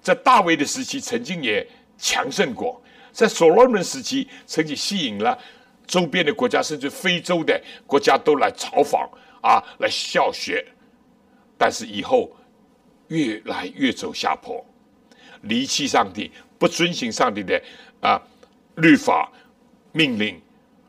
[0.00, 5.36] 在大卫的时期曾经也强盛过，在所罗门时期曾经吸引了
[5.84, 9.10] 周边的国家，甚至非洲的国家都来朝访
[9.42, 10.64] 啊，来效学。
[11.58, 12.30] 但是以后
[13.08, 14.64] 越来越走下坡，
[15.42, 17.62] 离弃上帝，不遵行上帝的
[18.00, 18.20] 啊
[18.76, 19.30] 律法
[19.92, 20.40] 命令，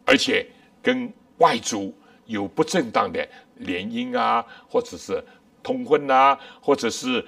[0.05, 0.45] 而且
[0.81, 5.23] 跟外族有不正当的联姻啊，或者是
[5.63, 7.25] 通婚啊，或者是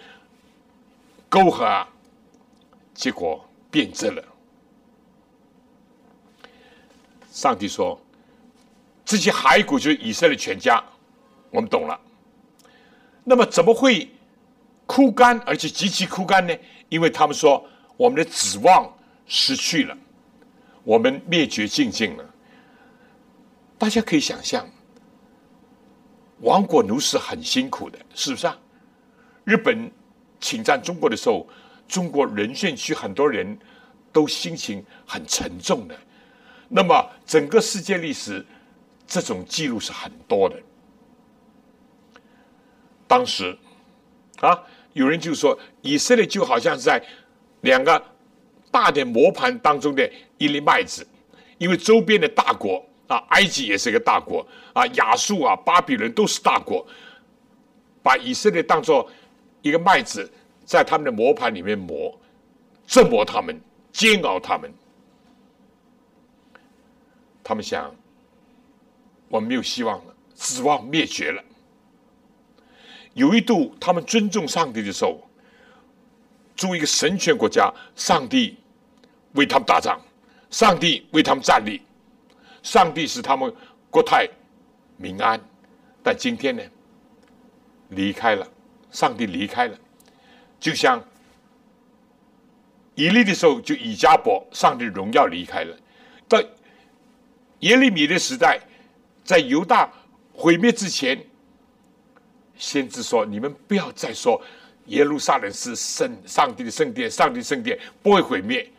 [1.30, 1.88] 勾合，啊，
[2.94, 4.24] 结果变质了。
[7.32, 7.98] 上帝说
[9.06, 10.84] ：“这些骸骨就是以色列全家。”
[11.52, 12.00] 我们懂了。
[13.24, 14.10] 那么怎么会
[14.86, 16.56] 枯干，而且极其枯干呢？
[16.90, 17.64] 因为他们说
[17.96, 18.92] 我们的指望
[19.28, 19.96] 失去了，
[20.84, 22.26] 我们灭绝尽尽了。
[23.78, 24.68] 大家可以想象，
[26.42, 28.58] 亡国奴是很辛苦的，是不是啊？
[29.44, 29.92] 日本
[30.40, 31.48] 侵占中国的时候，
[31.88, 33.58] 中国人选区很多人
[34.12, 35.96] 都心情很沉重的。
[36.68, 38.46] 那么整个世界历史，
[39.08, 40.56] 这种记录是很多的。
[43.10, 43.58] 当时，
[44.40, 47.04] 啊，有人就说以色列就好像是在
[47.62, 48.00] 两个
[48.70, 51.06] 大的磨盘当中的一粒麦子，
[51.58, 56.86] 因为周边的大国啊，埃及也是一个大国啊，亚述啊，巴比伦都是大国，
[58.04, 59.10] 把以色列当做
[59.64, 60.32] 一个麦子，
[60.64, 62.16] 在他们的磨盘里面磨，
[62.86, 63.60] 折磨他们，
[63.92, 64.72] 煎熬他们，
[67.44, 67.92] 他们想，
[69.30, 71.44] 我们没有希望了，指望灭绝了。
[73.14, 75.20] 有一度，他们尊重上帝的时候，
[76.56, 78.58] 作为一个神权国家，上帝
[79.34, 80.00] 为他们打仗，
[80.50, 81.82] 上帝为他们站立，
[82.64, 83.54] 上帝使他们
[83.90, 84.28] 国泰
[84.96, 85.40] 民安。
[86.02, 86.64] 但今天呢，
[87.90, 88.48] 离开了，
[88.92, 89.78] 上帝离开了，
[90.60, 91.04] 就像
[92.96, 95.76] 以利的时候，就以加伯，上帝荣耀离开了。
[96.28, 96.42] 到
[97.60, 98.60] 耶利米的时代，
[99.24, 99.92] 在犹大
[100.32, 101.26] 毁灭之前。
[102.60, 104.40] 先知说：“你们不要再说
[104.88, 108.70] 耶路撒冷是圣上帝的圣殿，上帝圣殿不会毁灭。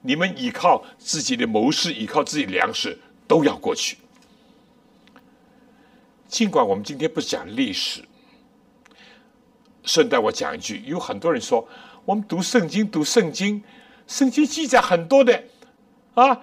[0.00, 3.98] 你们依靠自己的谋士，依靠自己粮食，都要过去。
[6.26, 8.02] 尽管我们今天不讲历史，
[9.84, 11.68] 顺带我讲一句：有很多人说，
[12.06, 13.62] 我们读圣经，读圣经，
[14.06, 15.44] 圣经记载很多的
[16.14, 16.40] 啊，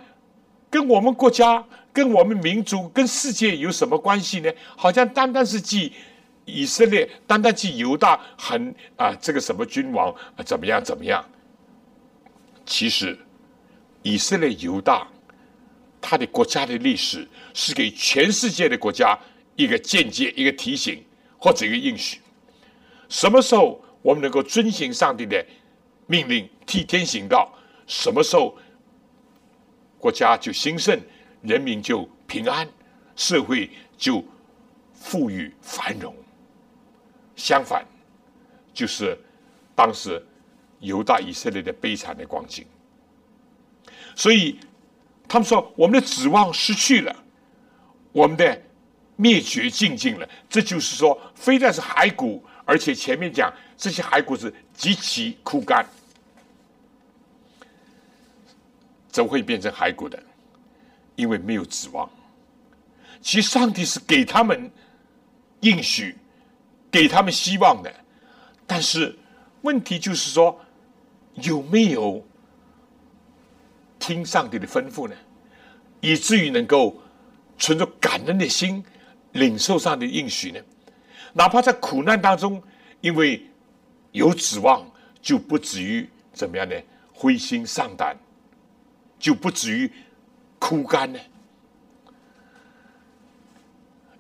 [0.70, 4.52] 跟我们国家。”跟我们民族、跟世界有什么关系呢？
[4.76, 5.94] 好像单单是记
[6.44, 11.24] 以色列，单单记犹大，很啊，这个什么君王啊，怎么样怎么样？
[12.66, 13.18] 其实，
[14.02, 15.08] 以色列、犹大，
[16.02, 19.18] 他的国家的历史是给全世界的国家
[19.56, 21.04] 一个间接、一个提醒
[21.38, 22.20] 或者一个应许。
[23.08, 25.46] 什么时候我们能够遵循上帝的
[26.08, 27.54] 命令，替天行道？
[27.86, 28.58] 什么时候
[30.00, 31.00] 国家就兴盛？
[31.44, 32.68] 人民就平安，
[33.16, 34.26] 社会就
[34.94, 36.16] 富裕繁荣。
[37.36, 37.86] 相反，
[38.74, 39.18] 就是
[39.76, 40.26] 当时
[40.80, 42.66] 犹大以色列的悲惨的光景。
[44.16, 44.60] 所以
[45.28, 47.16] 他们说，我们的指望失去了，
[48.12, 48.62] 我们的
[49.16, 50.30] 灭绝尽尽了。
[50.48, 55.86] 这就是说，非但是骸骨，而且前面讲这些骸骨是极其枯干，
[59.10, 60.22] 怎会变成骸骨的？
[61.16, 62.10] 因为没有指望，
[63.22, 64.72] 其实上帝是给他们
[65.60, 66.18] 应许、
[66.90, 67.94] 给他们希望的，
[68.66, 69.16] 但是
[69.62, 70.60] 问题就是说，
[71.36, 72.26] 有没有
[74.00, 75.16] 听上帝的吩咐呢？
[76.02, 77.00] 以至于能够
[77.58, 78.84] 存着感恩的心
[79.34, 80.60] 领受上帝的应许呢？
[81.34, 82.62] 哪怕在苦难当中，
[83.02, 83.46] 因为
[84.12, 84.84] 有指望，
[85.22, 86.76] 就不至于怎么样呢？
[87.14, 88.18] 灰心丧胆，
[89.20, 89.92] 就不至于。
[90.64, 91.20] 枯干呢？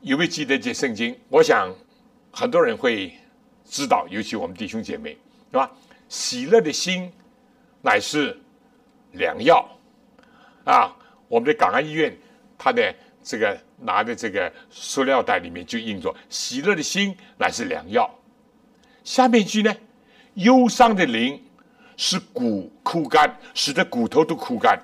[0.01, 1.17] 有没有记得这圣经？
[1.29, 1.73] 我想
[2.33, 3.17] 很多人会
[3.63, 5.17] 知道，尤其我们弟兄姐妹，
[5.51, 5.71] 是吧？
[6.09, 7.09] 喜乐的心
[7.81, 8.37] 乃是
[9.13, 9.65] 良药
[10.65, 10.93] 啊！
[11.29, 12.13] 我们的港安医院，
[12.57, 12.93] 他的
[13.23, 18.13] 这个拿的这个塑料袋里面就印着“喜乐的心乃是良药”。
[19.05, 19.73] 下面一句呢？
[20.33, 21.41] 忧伤的灵
[21.95, 24.77] 使骨枯干，使得骨头都枯干。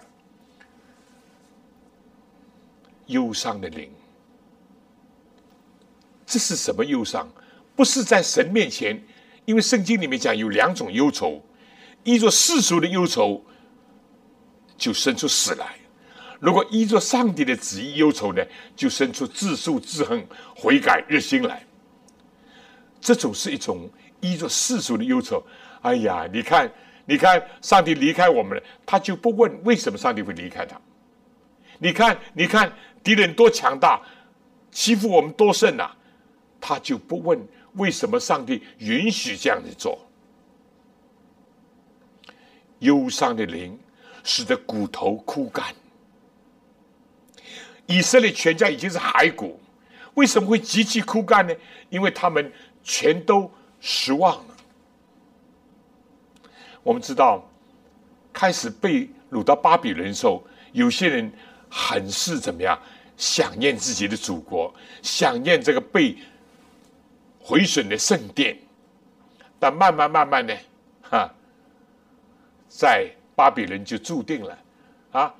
[3.10, 3.91] 忧伤的灵，
[6.26, 7.30] 这是什么忧伤？
[7.76, 9.01] 不是在神面前，
[9.45, 11.41] 因为圣经里面讲有两种忧愁，
[12.03, 13.43] 依着世俗的忧愁，
[14.78, 15.66] 就生出死来；
[16.39, 18.45] 如果依着上帝的旨意忧愁呢，
[18.76, 21.66] 就生出自诉自恨、悔改日新来。
[23.01, 23.89] 这种是一种
[24.20, 25.41] 依着世俗的忧愁，
[25.82, 26.70] 哎呀，你看，
[27.05, 30.80] 你看，上帝离开我们了，他就不问为什么上帝会离开他。
[31.80, 32.71] 你看，你看，
[33.03, 33.99] 敌人多强大，
[34.71, 35.89] 欺负我们多甚呐，
[36.61, 37.39] 他就不问
[37.73, 39.97] 为什么上帝允许这样子做。
[42.80, 43.80] 忧伤的灵
[44.23, 45.73] 使得骨头枯干，
[47.88, 49.59] 以色列全家已经是骸骨，
[50.13, 51.55] 为什么会极其枯干呢？
[51.89, 52.51] 因为他们
[52.84, 53.51] 全都。
[53.82, 54.57] 失望了。
[56.84, 57.41] 我们知道，
[58.34, 61.32] 开始被掳到巴比伦的时候，有些人
[61.70, 62.80] 很是怎么样，
[63.15, 66.17] 想念自己的祖国，想念这个被
[67.39, 68.57] 毁损的圣殿。
[69.59, 70.53] 但慢慢慢慢呢，
[71.01, 71.30] 哈，
[72.67, 74.57] 在巴比伦就注定了
[75.11, 75.34] 啊，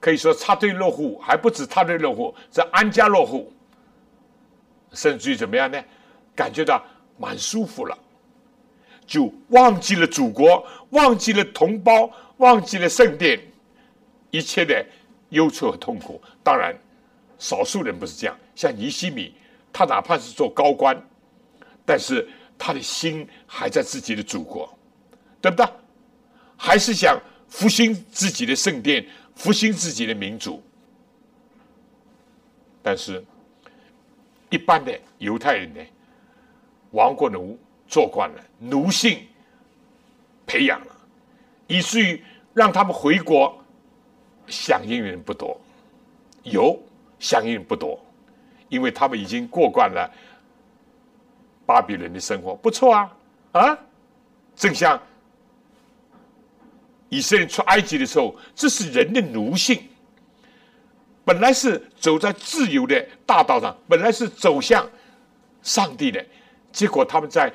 [0.00, 3.52] 可以说插队落户，还不止插队落户，在安家落户，
[4.92, 5.82] 甚至于怎么样呢？
[6.34, 6.84] 感觉到。
[7.16, 7.96] 蛮舒服了，
[9.06, 13.40] 就忘记了祖国，忘记了同胞，忘记了圣殿，
[14.32, 14.84] 一切的
[15.34, 16.20] 忧愁和痛苦。
[16.42, 16.74] 当然，
[17.38, 19.34] 少数人不是这样，像尼西米，
[19.72, 20.96] 他哪怕是做高官，
[21.84, 22.26] 但是
[22.56, 24.72] 他的心还在自己的祖国，
[25.40, 25.66] 对不对？
[26.56, 29.04] 还是想复兴自己的圣殿，
[29.34, 30.62] 复兴自己的民族。
[32.82, 33.22] 但是，
[34.50, 35.80] 一般的犹太人呢？
[36.92, 37.58] 亡国奴
[37.88, 39.26] 做惯了，奴性
[40.46, 40.96] 培养了，
[41.66, 42.22] 以至于
[42.52, 43.63] 让他们回国
[44.46, 45.60] 响应人不多，
[46.42, 46.78] 有
[47.18, 47.98] 响应不多，
[48.68, 50.10] 因为他们已经过惯了
[51.66, 53.16] 巴比伦的生活，不错啊
[53.52, 53.78] 啊！
[54.54, 55.00] 正像
[57.08, 59.82] 以色列出埃及的时候，这是人的奴性，
[61.24, 64.88] 本来是走在自由的大道上，本来是走向
[65.62, 66.24] 上帝的。
[66.70, 67.52] 结果他们在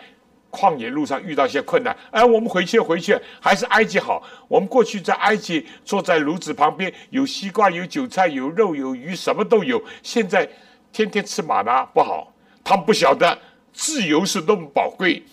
[0.52, 4.24] 旷野路上遇到一些困难，哎，我们回去回去还是埃及好。
[4.47, 9.80] 我们过去在埃及坐在炉子旁边，有西瓜，有韭菜，有肉，有鱼，什么都有。
[10.02, 10.50] 现在
[10.91, 12.34] 天天吃马拉不好，
[12.64, 13.38] 他们不晓得
[13.72, 15.24] 自由是多么宝贵，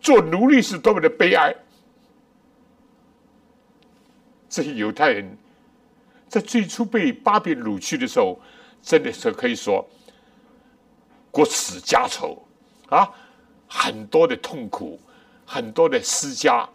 [0.00, 1.54] 做奴隶是多么的悲哀。
[4.48, 5.36] 这些犹太人
[6.26, 8.40] 在最初被巴比掳去的时候，
[8.80, 9.86] 真的是可以说
[11.30, 12.40] 国耻家仇。
[12.90, 13.10] 啊，
[13.76, 15.00] 很多的痛苦，
[15.44, 16.66] 很多的思家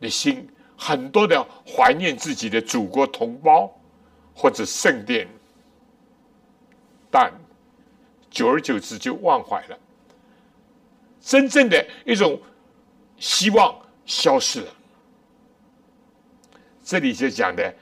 [0.00, 3.68] 的心，很多的怀念自己的祖国同胞
[4.32, 5.26] 或者圣殿，
[7.10, 7.32] 但
[8.30, 9.76] 久而久之就忘怀了，
[11.20, 12.40] 真正的一种
[13.18, 13.76] 希望
[14.06, 14.72] 消失了。
[16.84, 17.74] 这里就讲的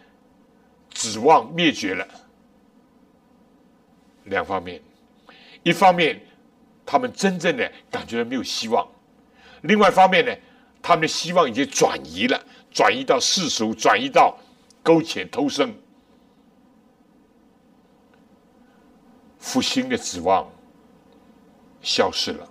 [0.90, 2.08] 指望灭绝了，
[4.24, 4.80] 两方面，
[5.62, 6.18] 一方面。
[6.90, 8.88] 他们真正的感觉到没有希望，
[9.60, 10.34] 另外一方面呢，
[10.80, 14.38] 他们的希望已经转移了，转移到世俗，转移到
[14.82, 15.74] 苟且偷生，
[19.38, 20.50] 复兴的指望
[21.82, 22.50] 消失了。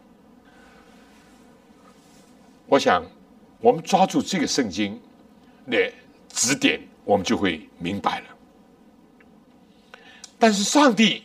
[2.67, 3.03] 我想，
[3.59, 5.01] 我们抓住这个圣经
[5.67, 5.91] 的
[6.29, 8.25] 指点，我们就会明白了。
[10.37, 11.23] 但是，上帝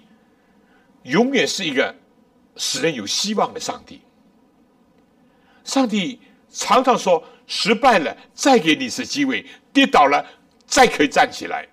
[1.03, 1.95] 永远是一个。
[2.57, 4.03] 使人有希望的上帝，
[5.65, 10.25] 上帝常常说：失败了再给你一次机会，跌倒了
[10.67, 11.67] 再可以站起来。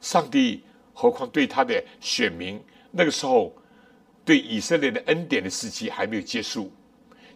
[0.00, 0.64] 上帝
[0.94, 3.54] 何况对他的选民，那个时候
[4.24, 6.72] 对以色列的恩典的时期还没有结束，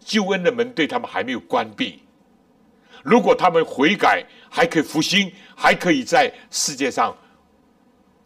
[0.01, 2.03] 救恩的门对他们还没有关闭。
[3.03, 7.15] 如果他们悔改，还可以复兴，还可以在世界上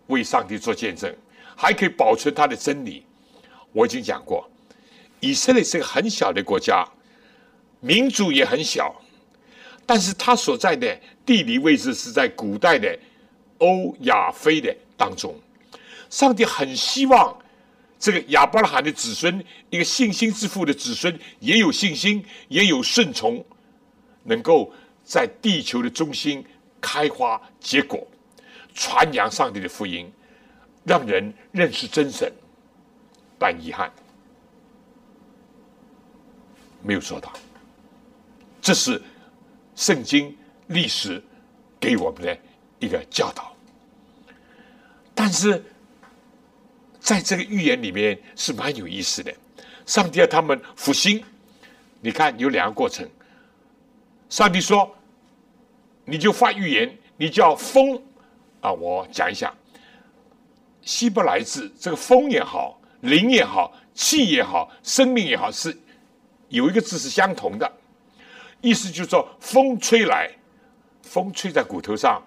[0.07, 1.13] 为上帝做见证，
[1.57, 3.05] 还可以保存他的真理。
[3.73, 4.49] 我已经讲过，
[5.21, 6.87] 以色列是个很小的国家，
[7.81, 8.95] 民族也很小，
[9.87, 12.99] 但是它所在的地理位置是在古代的
[13.59, 15.35] 欧亚非的当中。
[16.11, 17.37] 上帝很希望
[17.99, 23.45] 这个亚伯拉罕的子孙，一个信心之父的子孙，也有信心，也有顺从，
[24.25, 24.73] 能够
[25.05, 26.45] 在地球的中心
[26.81, 28.07] 开花结果，
[28.75, 30.11] 传扬上帝的福音，
[30.85, 32.33] 让人认识真神。
[33.39, 33.91] 但遗憾，
[36.83, 37.33] 没有做到。
[38.61, 39.01] 这是
[39.77, 40.37] 圣经
[40.67, 41.23] 历史
[41.79, 42.37] 给我们的
[42.79, 43.55] 一个教导。
[45.15, 45.63] 但是，
[47.01, 49.35] 在这个预言里面是蛮有意思的。
[49.87, 51.25] 上帝要他们复兴，
[52.01, 53.09] 你看有两个过程。
[54.29, 54.95] 上帝说
[56.05, 58.01] ：“你就发预言，你叫风
[58.61, 59.55] 啊！”我讲一下，
[60.83, 62.78] 希伯来字这个风也好。
[63.01, 65.77] 灵也好，气也好，生命也好，是
[66.49, 67.71] 有一个字是相同的，
[68.61, 70.31] 意思就是说风吹来，
[71.03, 72.23] 风吹在骨头上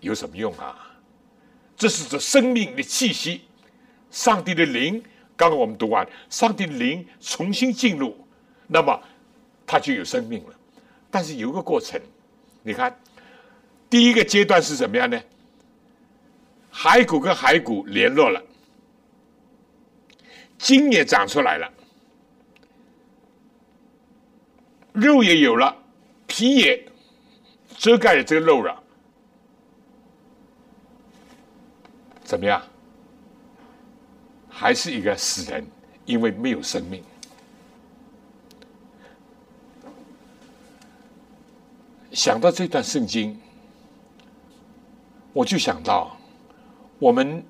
[0.00, 0.94] 有什么用啊？
[1.76, 3.42] 这是指生命的气息，
[4.10, 5.02] 上帝的灵。
[5.36, 8.16] 刚刚我们读完，上帝的灵重新进入，
[8.66, 8.98] 那么
[9.66, 10.54] 它就有生命了。
[11.10, 12.00] 但是有一个过程，
[12.62, 12.98] 你看，
[13.90, 15.20] 第一个阶段是什么样呢？
[16.72, 18.42] 骸骨跟骸骨联络了，
[20.58, 21.72] 筋也长出来了，
[24.92, 25.76] 肉也有了，
[26.26, 26.88] 皮也
[27.76, 28.82] 遮盖了这个肉了，
[32.24, 32.62] 怎么样？
[34.48, 35.66] 还是一个死人，
[36.06, 37.04] 因为没有生命。
[42.10, 43.38] 想到这段圣经，
[45.34, 46.16] 我就想到
[46.98, 47.44] 我们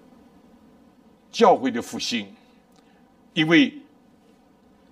[1.31, 2.36] 教会的复兴，
[3.37, 3.71] 因为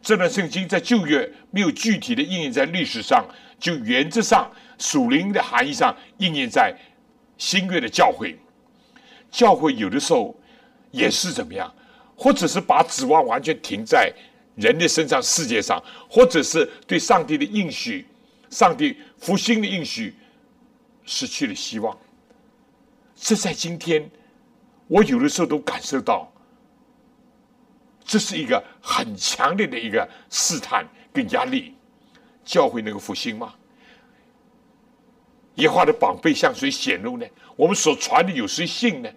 [0.03, 3.27] 这段圣经在旧约没有具体的应验在历史上，
[3.59, 6.77] 就原则上属灵的含义上应验在
[7.39, 8.39] 新约的教会。
[9.31, 10.39] 教会有的时候
[10.91, 11.75] 也是怎么样？
[12.15, 14.13] 或者是把指望完全停在
[14.57, 18.07] 人的身上、世界上，或者是对上帝的应许、
[18.51, 20.15] 上帝复兴的应许
[21.07, 21.99] 失去了希望。
[23.17, 24.07] 这在今天，
[24.87, 26.31] 我有的时候都感受到，
[28.05, 31.75] 这是一个很强烈的一个试探跟压力。
[32.45, 33.55] 教会能够复兴吗？
[35.55, 37.27] 耶和华的宝贝向谁显露呢？
[37.57, 39.11] 我们所传的有谁信呢？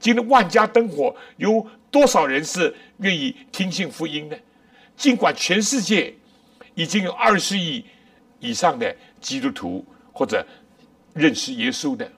[0.00, 1.66] 今天万家灯火有。
[1.92, 4.36] 多少人是愿意听信福音呢？
[4.96, 6.14] 尽管全世界
[6.74, 7.84] 已经有二十亿
[8.40, 10.42] 以上的基督徒或者
[11.12, 12.10] 认识耶稣的，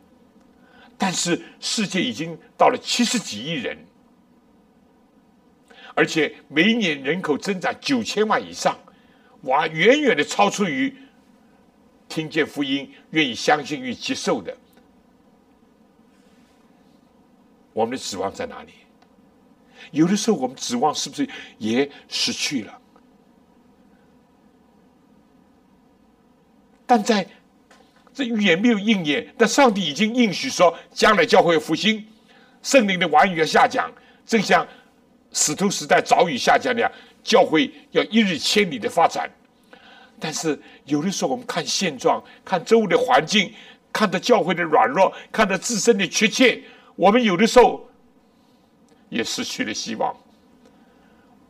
[0.96, 3.76] 但是世界已经到了七十几亿人，
[5.94, 8.76] 而且每年人口增长九千万以上，
[9.42, 10.94] 哇，远远的超出于
[12.08, 14.56] 听见福音、愿意相信与接受的。
[17.72, 18.72] 我们的指望在哪里？
[19.90, 21.28] 有的时候，我们指望是不是
[21.58, 22.80] 也失去了？
[26.86, 27.26] 但在
[28.12, 32.06] 这预言没有应验，但上帝已经应许说，将来教会复兴，
[32.62, 33.92] 圣灵的 warning 要下降，
[34.24, 34.66] 正像
[35.34, 36.90] 使徒时代早已下降了，
[37.22, 39.30] 教会要一日千里的发展。
[40.18, 43.52] 但是有的时候，我们看现状，看周围的环境，
[43.92, 46.62] 看到教会的软弱，看到自身的缺陷，
[46.96, 47.86] 我们有的时候。
[49.10, 50.16] 也失去了希望，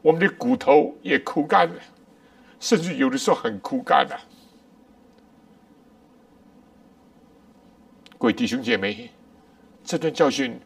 [0.02, 1.80] 我们的骨头也枯干了，
[2.60, 4.20] 甚至有的时候很枯干了。
[8.18, 9.08] 各位弟兄姐妹，
[9.82, 10.60] 这段教训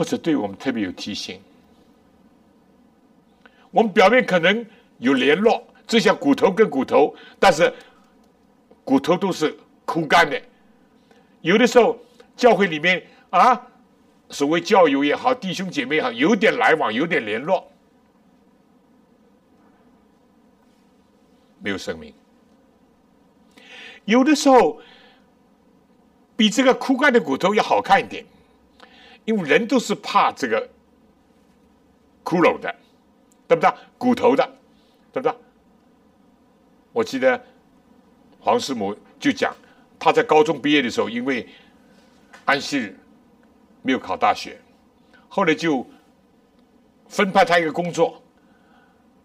[0.00, 1.38] 或者对我们特别有提醒。
[3.70, 4.64] 我们表面可能
[4.96, 7.70] 有联络，就像骨头跟骨头，但是
[8.82, 10.40] 骨头都是枯干的。
[11.42, 11.98] 有的时候
[12.34, 13.66] 教会里面啊。
[14.30, 17.70] 所谓教友也好，弟兄姐妹也好，有点来往，有点联络，
[21.58, 22.14] 没有生命。
[24.06, 24.80] 有的时候
[26.36, 28.24] 比这个枯干的骨头要好看一点，
[29.30, 30.68] 因为人都是怕这个
[32.24, 32.74] 骷髅的，
[33.46, 33.72] 对不对？
[33.96, 34.44] 骨头的，
[35.12, 35.32] 对不对？
[36.92, 37.40] 我记得
[38.40, 39.54] 黄师母就讲，
[40.00, 41.48] 他在高中毕业的时候，因为
[42.44, 42.96] 安息日。
[43.82, 44.60] 没有考大学，
[45.26, 45.86] 后来就
[47.08, 48.22] 分派他一个工作，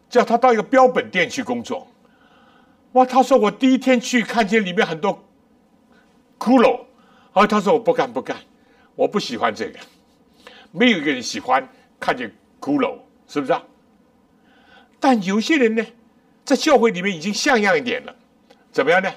[0.10, 1.86] 叫他到一个标本店去工作。
[2.94, 5.22] 哇，他说我第一天去看见里面很多
[6.40, 6.86] 骷髅，
[7.34, 8.38] 啊，他说我不干不干，
[8.96, 9.78] 我不喜欢这个，
[10.76, 11.68] 没有一个人喜欢
[12.00, 12.98] 看见骷髅，
[13.28, 13.64] 是不是啊？
[15.00, 15.86] 但有些人呢，
[16.44, 18.16] 在教会里面已经像样一点了，
[18.72, 19.10] 怎么样呢？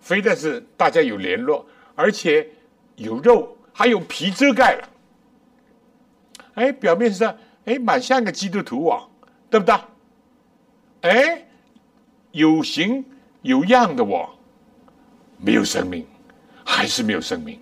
[0.00, 2.48] 非但是大家有联络，而且
[2.94, 3.52] 有肉。
[3.78, 4.88] 还有皮遮盖了，
[6.54, 7.36] 哎，表面上
[7.66, 9.06] 哎，蛮像个基督徒啊，
[9.50, 9.74] 对不对？
[11.02, 11.46] 哎，
[12.30, 13.04] 有形
[13.42, 14.34] 有样的我，
[15.36, 16.06] 没有生命，
[16.64, 17.60] 还是没有生命。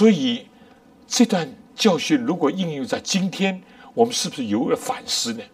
[0.00, 0.46] 所以
[1.06, 5.44] 这段教训如果应用在今天，我们是不是有了反思呢？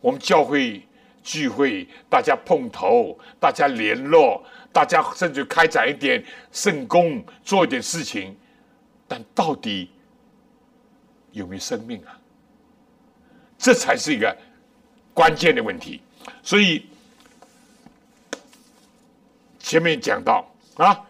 [0.00, 0.82] 我们教会。
[1.22, 8.36] 聚会，大家碰头，大家联络，大家甚至开展一点圣功，做一点事情，
[9.06, 9.88] 但到底
[11.30, 12.18] 有没有生命啊？
[13.56, 14.36] 这才是一个
[15.14, 16.00] 关键的问题。
[16.42, 16.84] 所以
[19.60, 20.44] 前面讲到
[20.74, 21.06] 啊，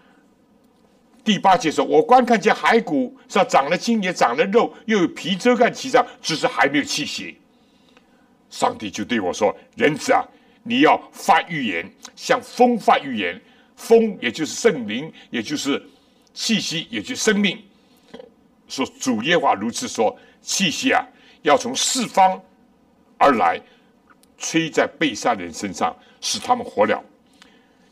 [1.25, 7.39] 第八节说：“我观看见骸骨上长了筋，也长了肉，又有皮遮盖其上，只是还没有气息。”
[8.51, 10.21] 上帝就对我说：“人子啊，
[10.65, 13.41] 你要发预言，像风发预言。
[13.77, 15.83] 风也就是圣灵，也就是
[16.35, 17.59] 气息，也就是生命。
[18.69, 21.05] 说主耶华如此说：气息啊，
[21.43, 22.41] 要从四方
[23.17, 23.61] 而来，
[24.39, 27.03] 吹在被杀的人身上，使他们活了。”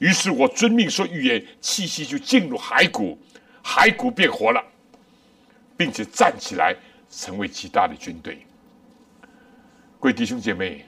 [0.01, 3.19] 于是我遵命说预言，气息就进入骸骨，
[3.63, 4.65] 骸骨变活了，
[5.77, 6.75] 并且站起来，
[7.11, 8.47] 成为极大的军队。
[10.01, 10.87] 各位弟兄姐妹，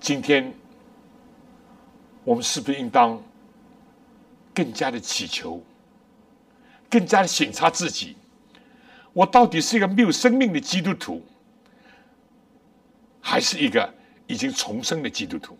[0.00, 0.52] 今天
[2.24, 3.22] 我们是不是应当
[4.52, 5.64] 更加的祈求，
[6.90, 8.16] 更加的省察自己？
[9.12, 11.24] 我到底是一个没有生命的基督徒，
[13.20, 13.94] 还是一个
[14.26, 15.56] 已经重生的基督徒？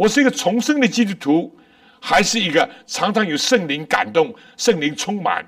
[0.00, 1.54] 我是一个重生的基督徒，
[2.00, 5.46] 还是一个常常有圣灵感动、圣灵充满、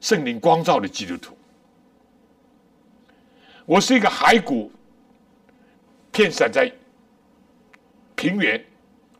[0.00, 1.38] 圣灵光照的基督徒？
[3.64, 4.68] 我是一个骸骨，
[6.10, 6.68] 片散在
[8.16, 8.60] 平原，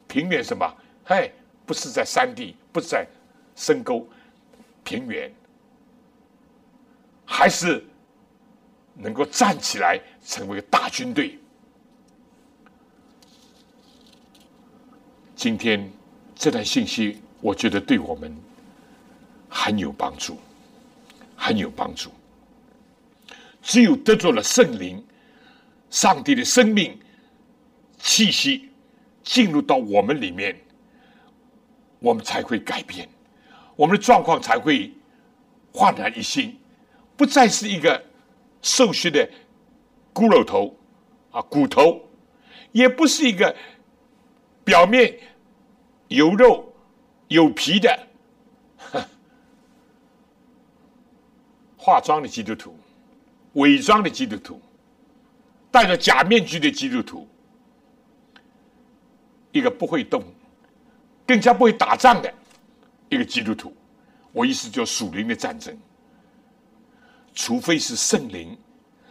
[0.08, 0.68] 平原什么？
[1.04, 1.32] 嘿，
[1.64, 3.06] 不是在山地，不是在
[3.54, 4.04] 深沟，
[4.82, 5.32] 平原，
[7.24, 7.86] 还是
[8.94, 11.38] 能够站起来成为个大军队？
[15.44, 15.92] 今天
[16.34, 18.34] 这段信息，我觉得对我们
[19.46, 20.38] 很有帮助，
[21.36, 22.10] 很有帮助。
[23.60, 25.04] 只有得着了圣灵、
[25.90, 26.98] 上帝的生命
[27.98, 28.70] 气息
[29.22, 30.58] 进入到我们里面，
[31.98, 33.06] 我们才会改变，
[33.76, 34.90] 我们的状况才会
[35.74, 36.58] 焕然一新，
[37.18, 38.02] 不再是一个
[38.62, 39.28] 瘦削的
[40.14, 40.74] 骷髅头
[41.30, 42.00] 啊骨头，
[42.72, 43.54] 也不是一个
[44.64, 45.14] 表面。
[46.08, 46.72] 有肉
[47.28, 48.06] 有皮的
[51.76, 52.78] 化妆的基督徒，
[53.54, 54.60] 伪装的基督徒，
[55.70, 57.28] 戴着假面具的基督徒，
[59.52, 60.22] 一个不会动，
[61.26, 62.32] 更加不会打仗的
[63.08, 63.74] 一个基督徒。
[64.32, 65.78] 我意思叫属灵的战争，
[67.34, 68.58] 除非是圣灵、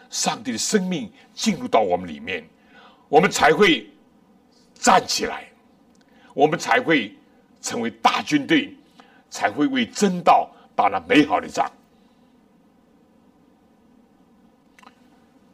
[0.09, 2.43] 上帝的生命进入到我们里面，
[3.07, 3.89] 我们才会
[4.73, 5.52] 站起来。
[6.33, 7.15] 我们才会
[7.61, 8.75] 成为大军队，
[9.29, 11.71] 才会为真道打了美好的仗。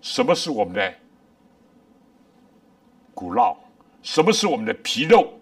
[0.02, 0.94] 什么是我们的
[3.14, 3.58] 骨肉？
[4.02, 5.34] 什么是我们的皮肉？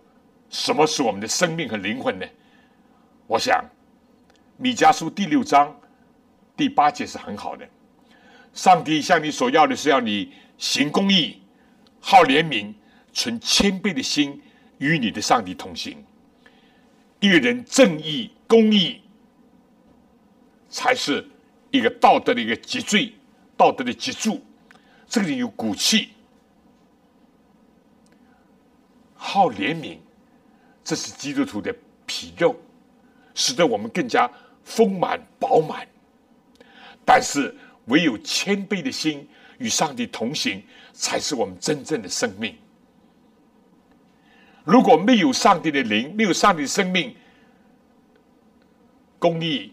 [0.50, 2.26] 什么是我们的生命和灵魂呢？
[3.28, 3.64] 我想，
[4.58, 5.76] 米迦书第六章
[6.56, 7.68] 第八节是很好的。
[8.54, 11.42] 上帝向你所要的是要你行公义、
[12.00, 12.74] 好怜悯、
[13.14, 14.42] 存谦卑的心。
[14.80, 16.04] 与你的上帝同行，
[17.20, 19.02] 一个人正义、公义，
[20.70, 21.28] 才是
[21.72, 23.12] 一个道德的一个脊椎，
[23.56, 24.44] 道德的脊柱。
[25.08, 26.10] 这个人有骨气，
[29.16, 29.98] 好怜悯，
[30.84, 31.74] 这是基督徒的
[32.06, 32.56] 皮肉，
[33.34, 34.30] 使得我们更加
[34.64, 35.88] 丰满饱满。
[37.06, 37.56] 但是，
[37.86, 39.26] 唯有谦卑的心
[39.60, 40.62] 与上帝同行，
[40.92, 42.58] 才是我们真正的生命。
[44.68, 47.16] 如果没有上帝的灵，没有上帝的生命，
[49.18, 49.72] 公义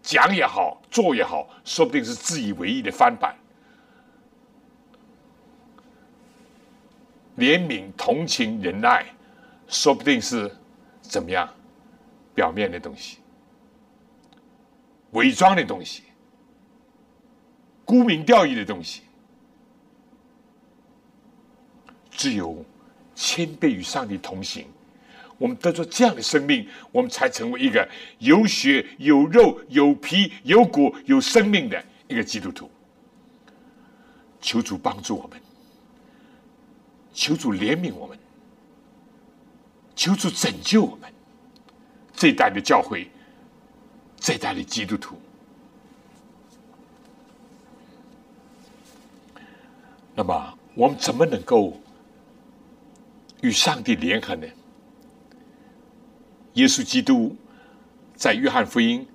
[0.00, 3.34] 讲也好，做也好，说不定是自以为意的翻版。
[7.36, 9.04] 怜悯、同情、仁爱，
[9.66, 10.48] 说不定是
[11.02, 11.52] 怎么样
[12.32, 13.18] 表面的东西，
[15.10, 16.04] 伪装的东西，
[17.84, 19.02] 沽名钓誉的东西，
[22.08, 22.64] 只有。
[23.22, 24.64] 谦卑与上帝同行，
[25.36, 27.86] 我们得着这样的生命，我们才成为一个
[28.18, 32.70] 有血有肉有皮有骨有生命的一个基督徒。
[34.40, 35.38] 求主帮助我们，
[37.12, 38.18] 求主怜悯我们，
[39.94, 41.12] 求主拯救我们
[42.14, 43.06] 这一代的教会，
[44.18, 45.14] 这一代的基督徒。
[50.14, 51.78] 那么，我们怎么能够？
[53.42, 54.46] 与上帝联合呢？
[56.54, 57.36] 耶稣基督
[58.14, 59.06] 在约翰福音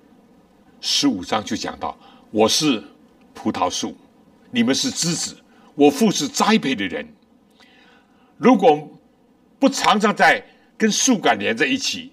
[0.80, 1.96] 十五章就讲到
[2.32, 2.82] ：“我是
[3.34, 3.96] 葡萄树，
[4.50, 5.36] 你们是枝子，
[5.74, 7.06] 我父是栽培的人。
[8.36, 8.88] 如果
[9.58, 10.44] 不常常在
[10.76, 12.12] 跟树干连在一起，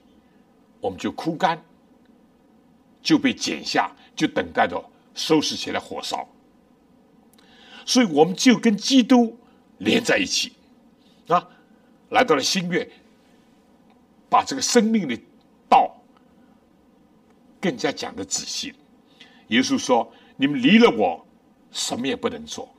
[0.81, 1.63] 我们就枯干，
[3.01, 4.83] 就被剪下，就等待着
[5.15, 6.27] 收拾起来火烧。
[7.85, 9.37] 所以，我们就跟基督
[9.79, 10.53] 连在一起
[11.27, 11.47] 啊。”
[12.13, 12.87] 来到了新月，
[14.29, 15.19] 把这个生命的
[15.67, 15.93] 道
[17.59, 18.73] 更加讲的仔细。
[19.47, 21.25] 耶稣说：“你们离了我，
[21.71, 22.69] 什么也不能做。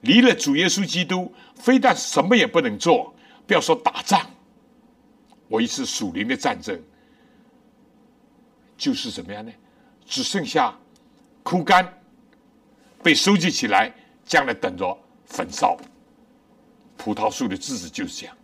[0.00, 3.14] 离了主耶稣基督，非但什么也不能做，
[3.46, 4.28] 不要说打仗。
[5.48, 6.80] 我一次属灵的战争，
[8.76, 9.52] 就是怎么样呢？
[10.04, 10.76] 只剩下
[11.44, 11.92] 枯干，
[13.02, 13.92] 被收集起来，
[14.24, 14.96] 将来等着
[15.26, 15.76] 焚烧。
[16.96, 18.36] 葡萄树的枝子就是这样。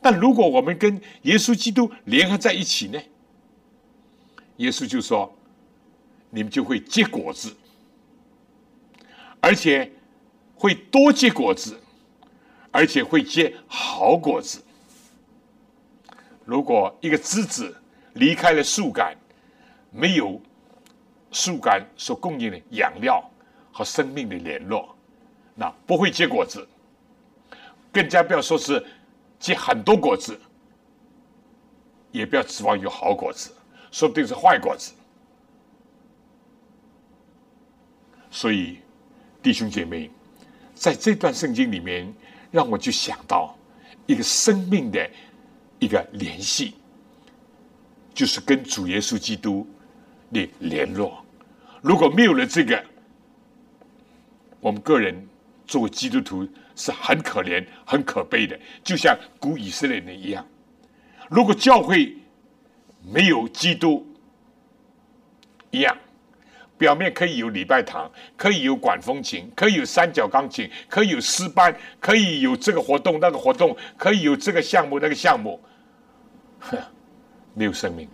[0.00, 3.00] 但如果我们跟耶稣基督联合在一起呢？
[4.56, 5.32] 耶稣就说。”
[6.28, 7.56] 你们就会结果子，
[9.40, 9.90] 而且
[10.56, 11.80] 会多结果子，
[12.72, 14.62] 而且会结好果子。
[16.44, 17.74] 如果一个枝子
[18.14, 19.16] 离开了树干，
[19.90, 20.38] 没有
[21.30, 23.22] 树干所供应的养料
[23.72, 24.94] 和生命的联络，
[25.54, 26.68] 那不会结果子，
[27.96, 28.84] 更加不要说是
[29.38, 30.38] 结很多果子，
[32.12, 33.50] 也不要指望有好果子，
[33.90, 34.92] 说不定是坏果子。
[38.30, 38.80] 所以，
[39.42, 40.10] 弟兄姐妹，
[40.74, 42.12] 在这段圣经里面，
[42.50, 43.56] 让我就想到
[44.04, 45.10] 一个生命的
[45.78, 46.74] 一个联系，
[48.12, 49.66] 就是跟主耶稣基督
[50.34, 51.24] 的联络。
[51.80, 52.84] 如果没有了这个，
[54.60, 55.26] 我们个人
[55.66, 60.46] 作为基督徒是很可怜、很可悲的，就像古以色列人一样。
[61.28, 62.16] 如果教会
[63.02, 64.06] 没有基督
[65.72, 65.96] 一样。
[66.78, 75.58] 表面可以有礼拜堂，可以有管风琴，可以有三角钢琴，可以有诗班，可以有这个活动那个活动，可以有这个项目那个项目，
[76.60, 76.76] 呵，
[77.56, 78.06] 没有生命，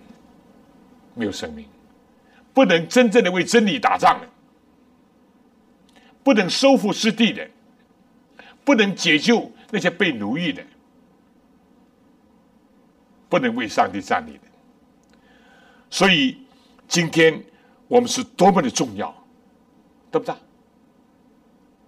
[1.17, 1.67] 没有生命，
[2.55, 4.29] 不能真正的为真理打仗的，
[6.23, 7.45] 不能收复失地的，
[8.65, 10.65] 不能解救那些被奴役的，
[13.29, 14.45] 不能为上帝站立的，
[15.91, 16.39] 所以
[16.87, 17.43] 今天。
[17.89, 19.15] 我们是多么的重要，
[20.11, 20.35] 对不对？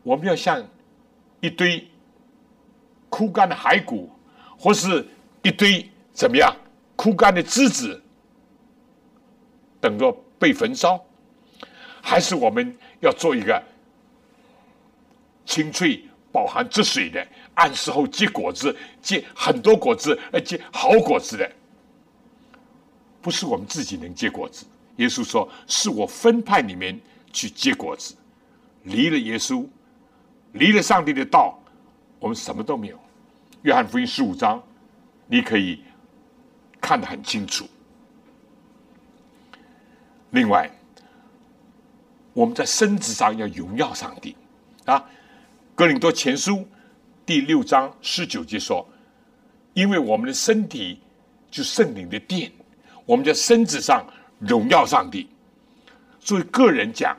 [0.03, 0.63] 我们要像
[1.41, 1.89] 一堆
[3.09, 4.11] 枯干的骸骨，
[4.59, 5.07] 或是
[5.41, 6.55] 一堆怎么样
[6.95, 8.03] 枯干的枝子，
[9.81, 11.03] 等着被焚烧，
[12.03, 13.63] 还是我们要做一个
[15.47, 16.05] 清脆、
[16.35, 17.25] 饱含汁水的，
[17.55, 21.49] 按时候结果子、结很多果子、而结好果子的？
[23.23, 24.67] 不是我们自己能结果子。
[24.97, 27.01] 耶稣说：“是我分派你们
[27.33, 28.17] 去结果子，
[28.83, 29.65] 离了耶稣，
[30.55, 31.57] 离了上帝的道，
[32.19, 32.99] 我们什么都没有。”
[33.63, 34.61] 约翰福音十五章，
[35.29, 35.85] 你可以
[36.81, 37.65] 看得很清楚。
[40.31, 40.69] 另外，
[42.33, 44.37] 我们在身子上要荣耀上帝
[44.85, 44.99] 啊，
[45.75, 46.59] 《哥林多前书》
[47.27, 48.87] 第六章十九节说
[49.75, 51.01] ：“因为我们的身体
[51.51, 52.53] 就圣灵的殿，
[53.05, 54.05] 我们在身子上。”
[54.41, 55.31] 荣耀上帝。
[56.21, 57.17] 作为个人讲，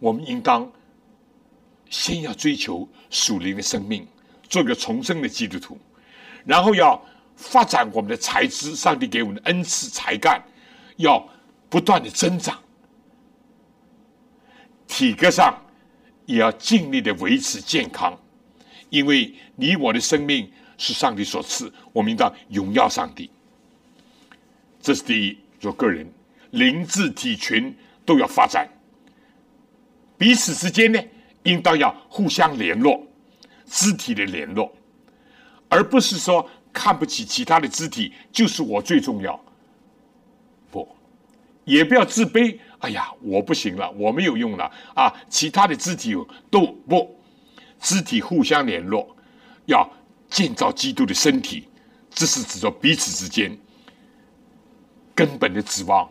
[0.00, 0.68] 我们应当
[1.88, 4.08] 先要追求属灵的生命，
[4.48, 5.78] 做个重生的基督徒，
[6.44, 7.00] 然后要
[7.36, 10.42] 发展我们的才智，上帝给我们的恩赐才干，
[10.96, 11.24] 要
[11.68, 12.58] 不断的增长。
[14.88, 15.54] 体格上
[16.30, 18.16] 也要尽力的维持健康，
[18.88, 23.28] 因为你我的生命是上帝所赐，我们应当荣耀上帝。
[24.80, 25.36] 这是第一。
[25.58, 26.10] 做个人，
[26.52, 27.76] 灵智体群
[28.06, 28.66] 都要发展，
[30.16, 30.98] 彼此之间呢，
[31.42, 33.06] 应当要互相联络，
[33.66, 34.72] 肢体的联络，
[35.68, 39.38] 而不是说看不起其他的肢体，就是我最重要。
[41.70, 42.58] 也不要自卑。
[42.80, 44.64] 哎呀，我不行了，我没有用了
[44.94, 45.12] 啊！
[45.28, 46.16] 其他的肢体
[46.50, 47.16] 都不，
[47.78, 49.16] 肢体互相联络，
[49.66, 49.88] 要
[50.28, 51.68] 建造基督的身体，
[52.10, 53.56] 这是指着彼此之间。
[55.14, 56.10] 根本的指望，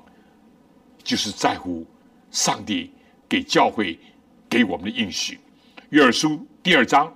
[1.03, 1.86] 就是在乎
[2.32, 2.93] 上帝
[3.28, 3.99] 给教会
[4.47, 5.39] 给我们的应许。
[5.89, 7.12] 约珥书第二章，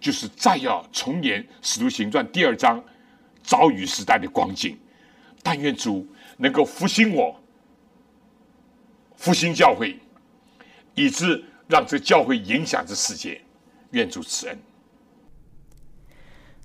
[0.00, 2.82] 就是再要重演使徒行传第二章
[3.44, 4.76] 早雨时代的光景。
[5.40, 6.04] 但愿主
[6.44, 7.40] 能够复兴我，
[9.16, 9.98] 复兴教会，
[10.94, 13.40] 以致让这教会影响这世界。
[13.92, 14.58] 愿主慈恩。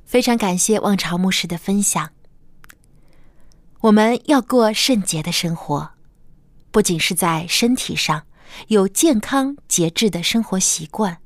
[0.04, 2.10] 非常感谢望潮牧师的分享。
[3.80, 5.92] 我们要过圣洁的生活，
[6.72, 8.26] 不仅是在身体上
[8.68, 11.20] 有健康节制的生活习惯，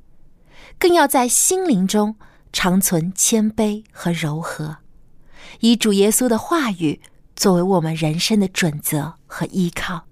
[0.78, 2.18] 更要在心灵中
[2.52, 4.78] 长存谦卑和柔和，
[5.62, 7.02] 以主耶稣的话语
[7.36, 10.08] 作为我们人生的准则和依靠。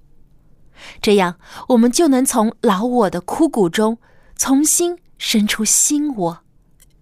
[1.02, 1.38] 这样，
[1.70, 3.98] 我们就能从老我的枯骨中
[4.36, 6.40] 重新生出新我，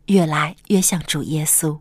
[0.06, 1.80] 越来越像主耶稣。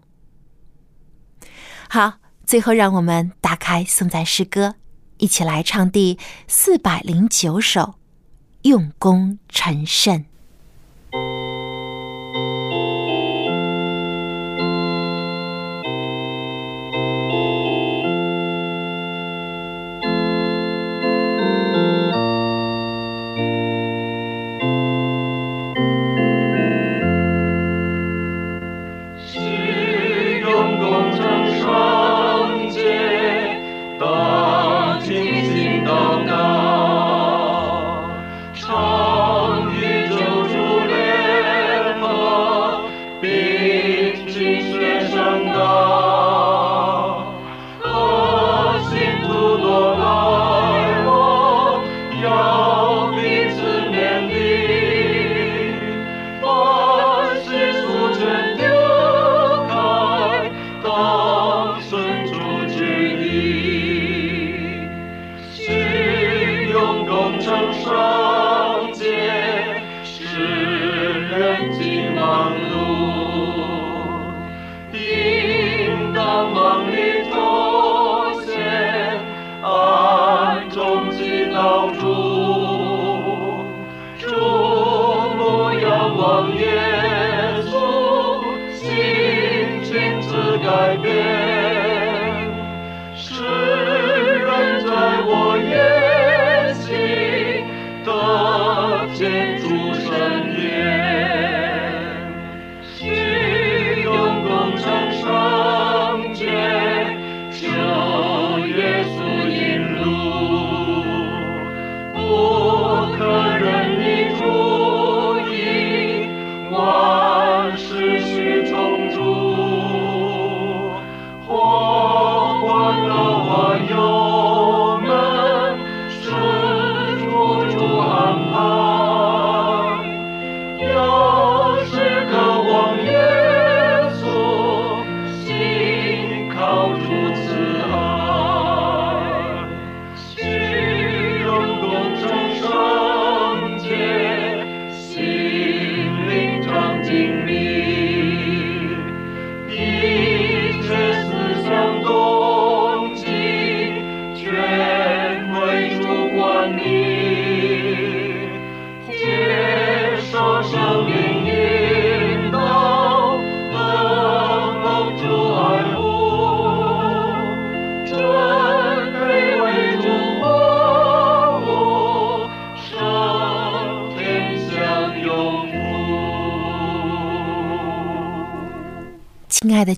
[1.88, 2.14] 好。
[2.48, 4.76] 最后，让我们打开颂赞诗歌，
[5.18, 7.82] 一起来唱第四百零九首
[8.62, 10.20] 《用功成圣》。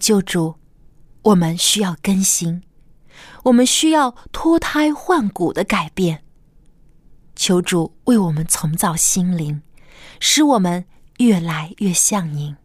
[0.01, 0.57] 救主，
[1.23, 2.63] 我们需要更新，
[3.45, 6.25] 我们需要脱胎换骨的改变。
[7.37, 9.63] 求主为我们重造心灵，
[10.19, 10.87] 使我们
[11.19, 12.57] 越来越像您。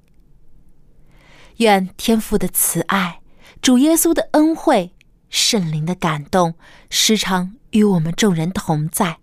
[1.57, 3.21] 愿天父的慈爱、
[3.61, 4.93] 主耶稣的恩惠、
[5.29, 6.55] 圣灵的感动，
[6.89, 9.19] 时常与我们众人同在，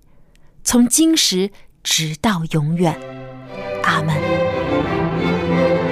[0.62, 1.50] 从今时
[1.82, 2.98] 直到永远。
[3.82, 5.91] 阿门。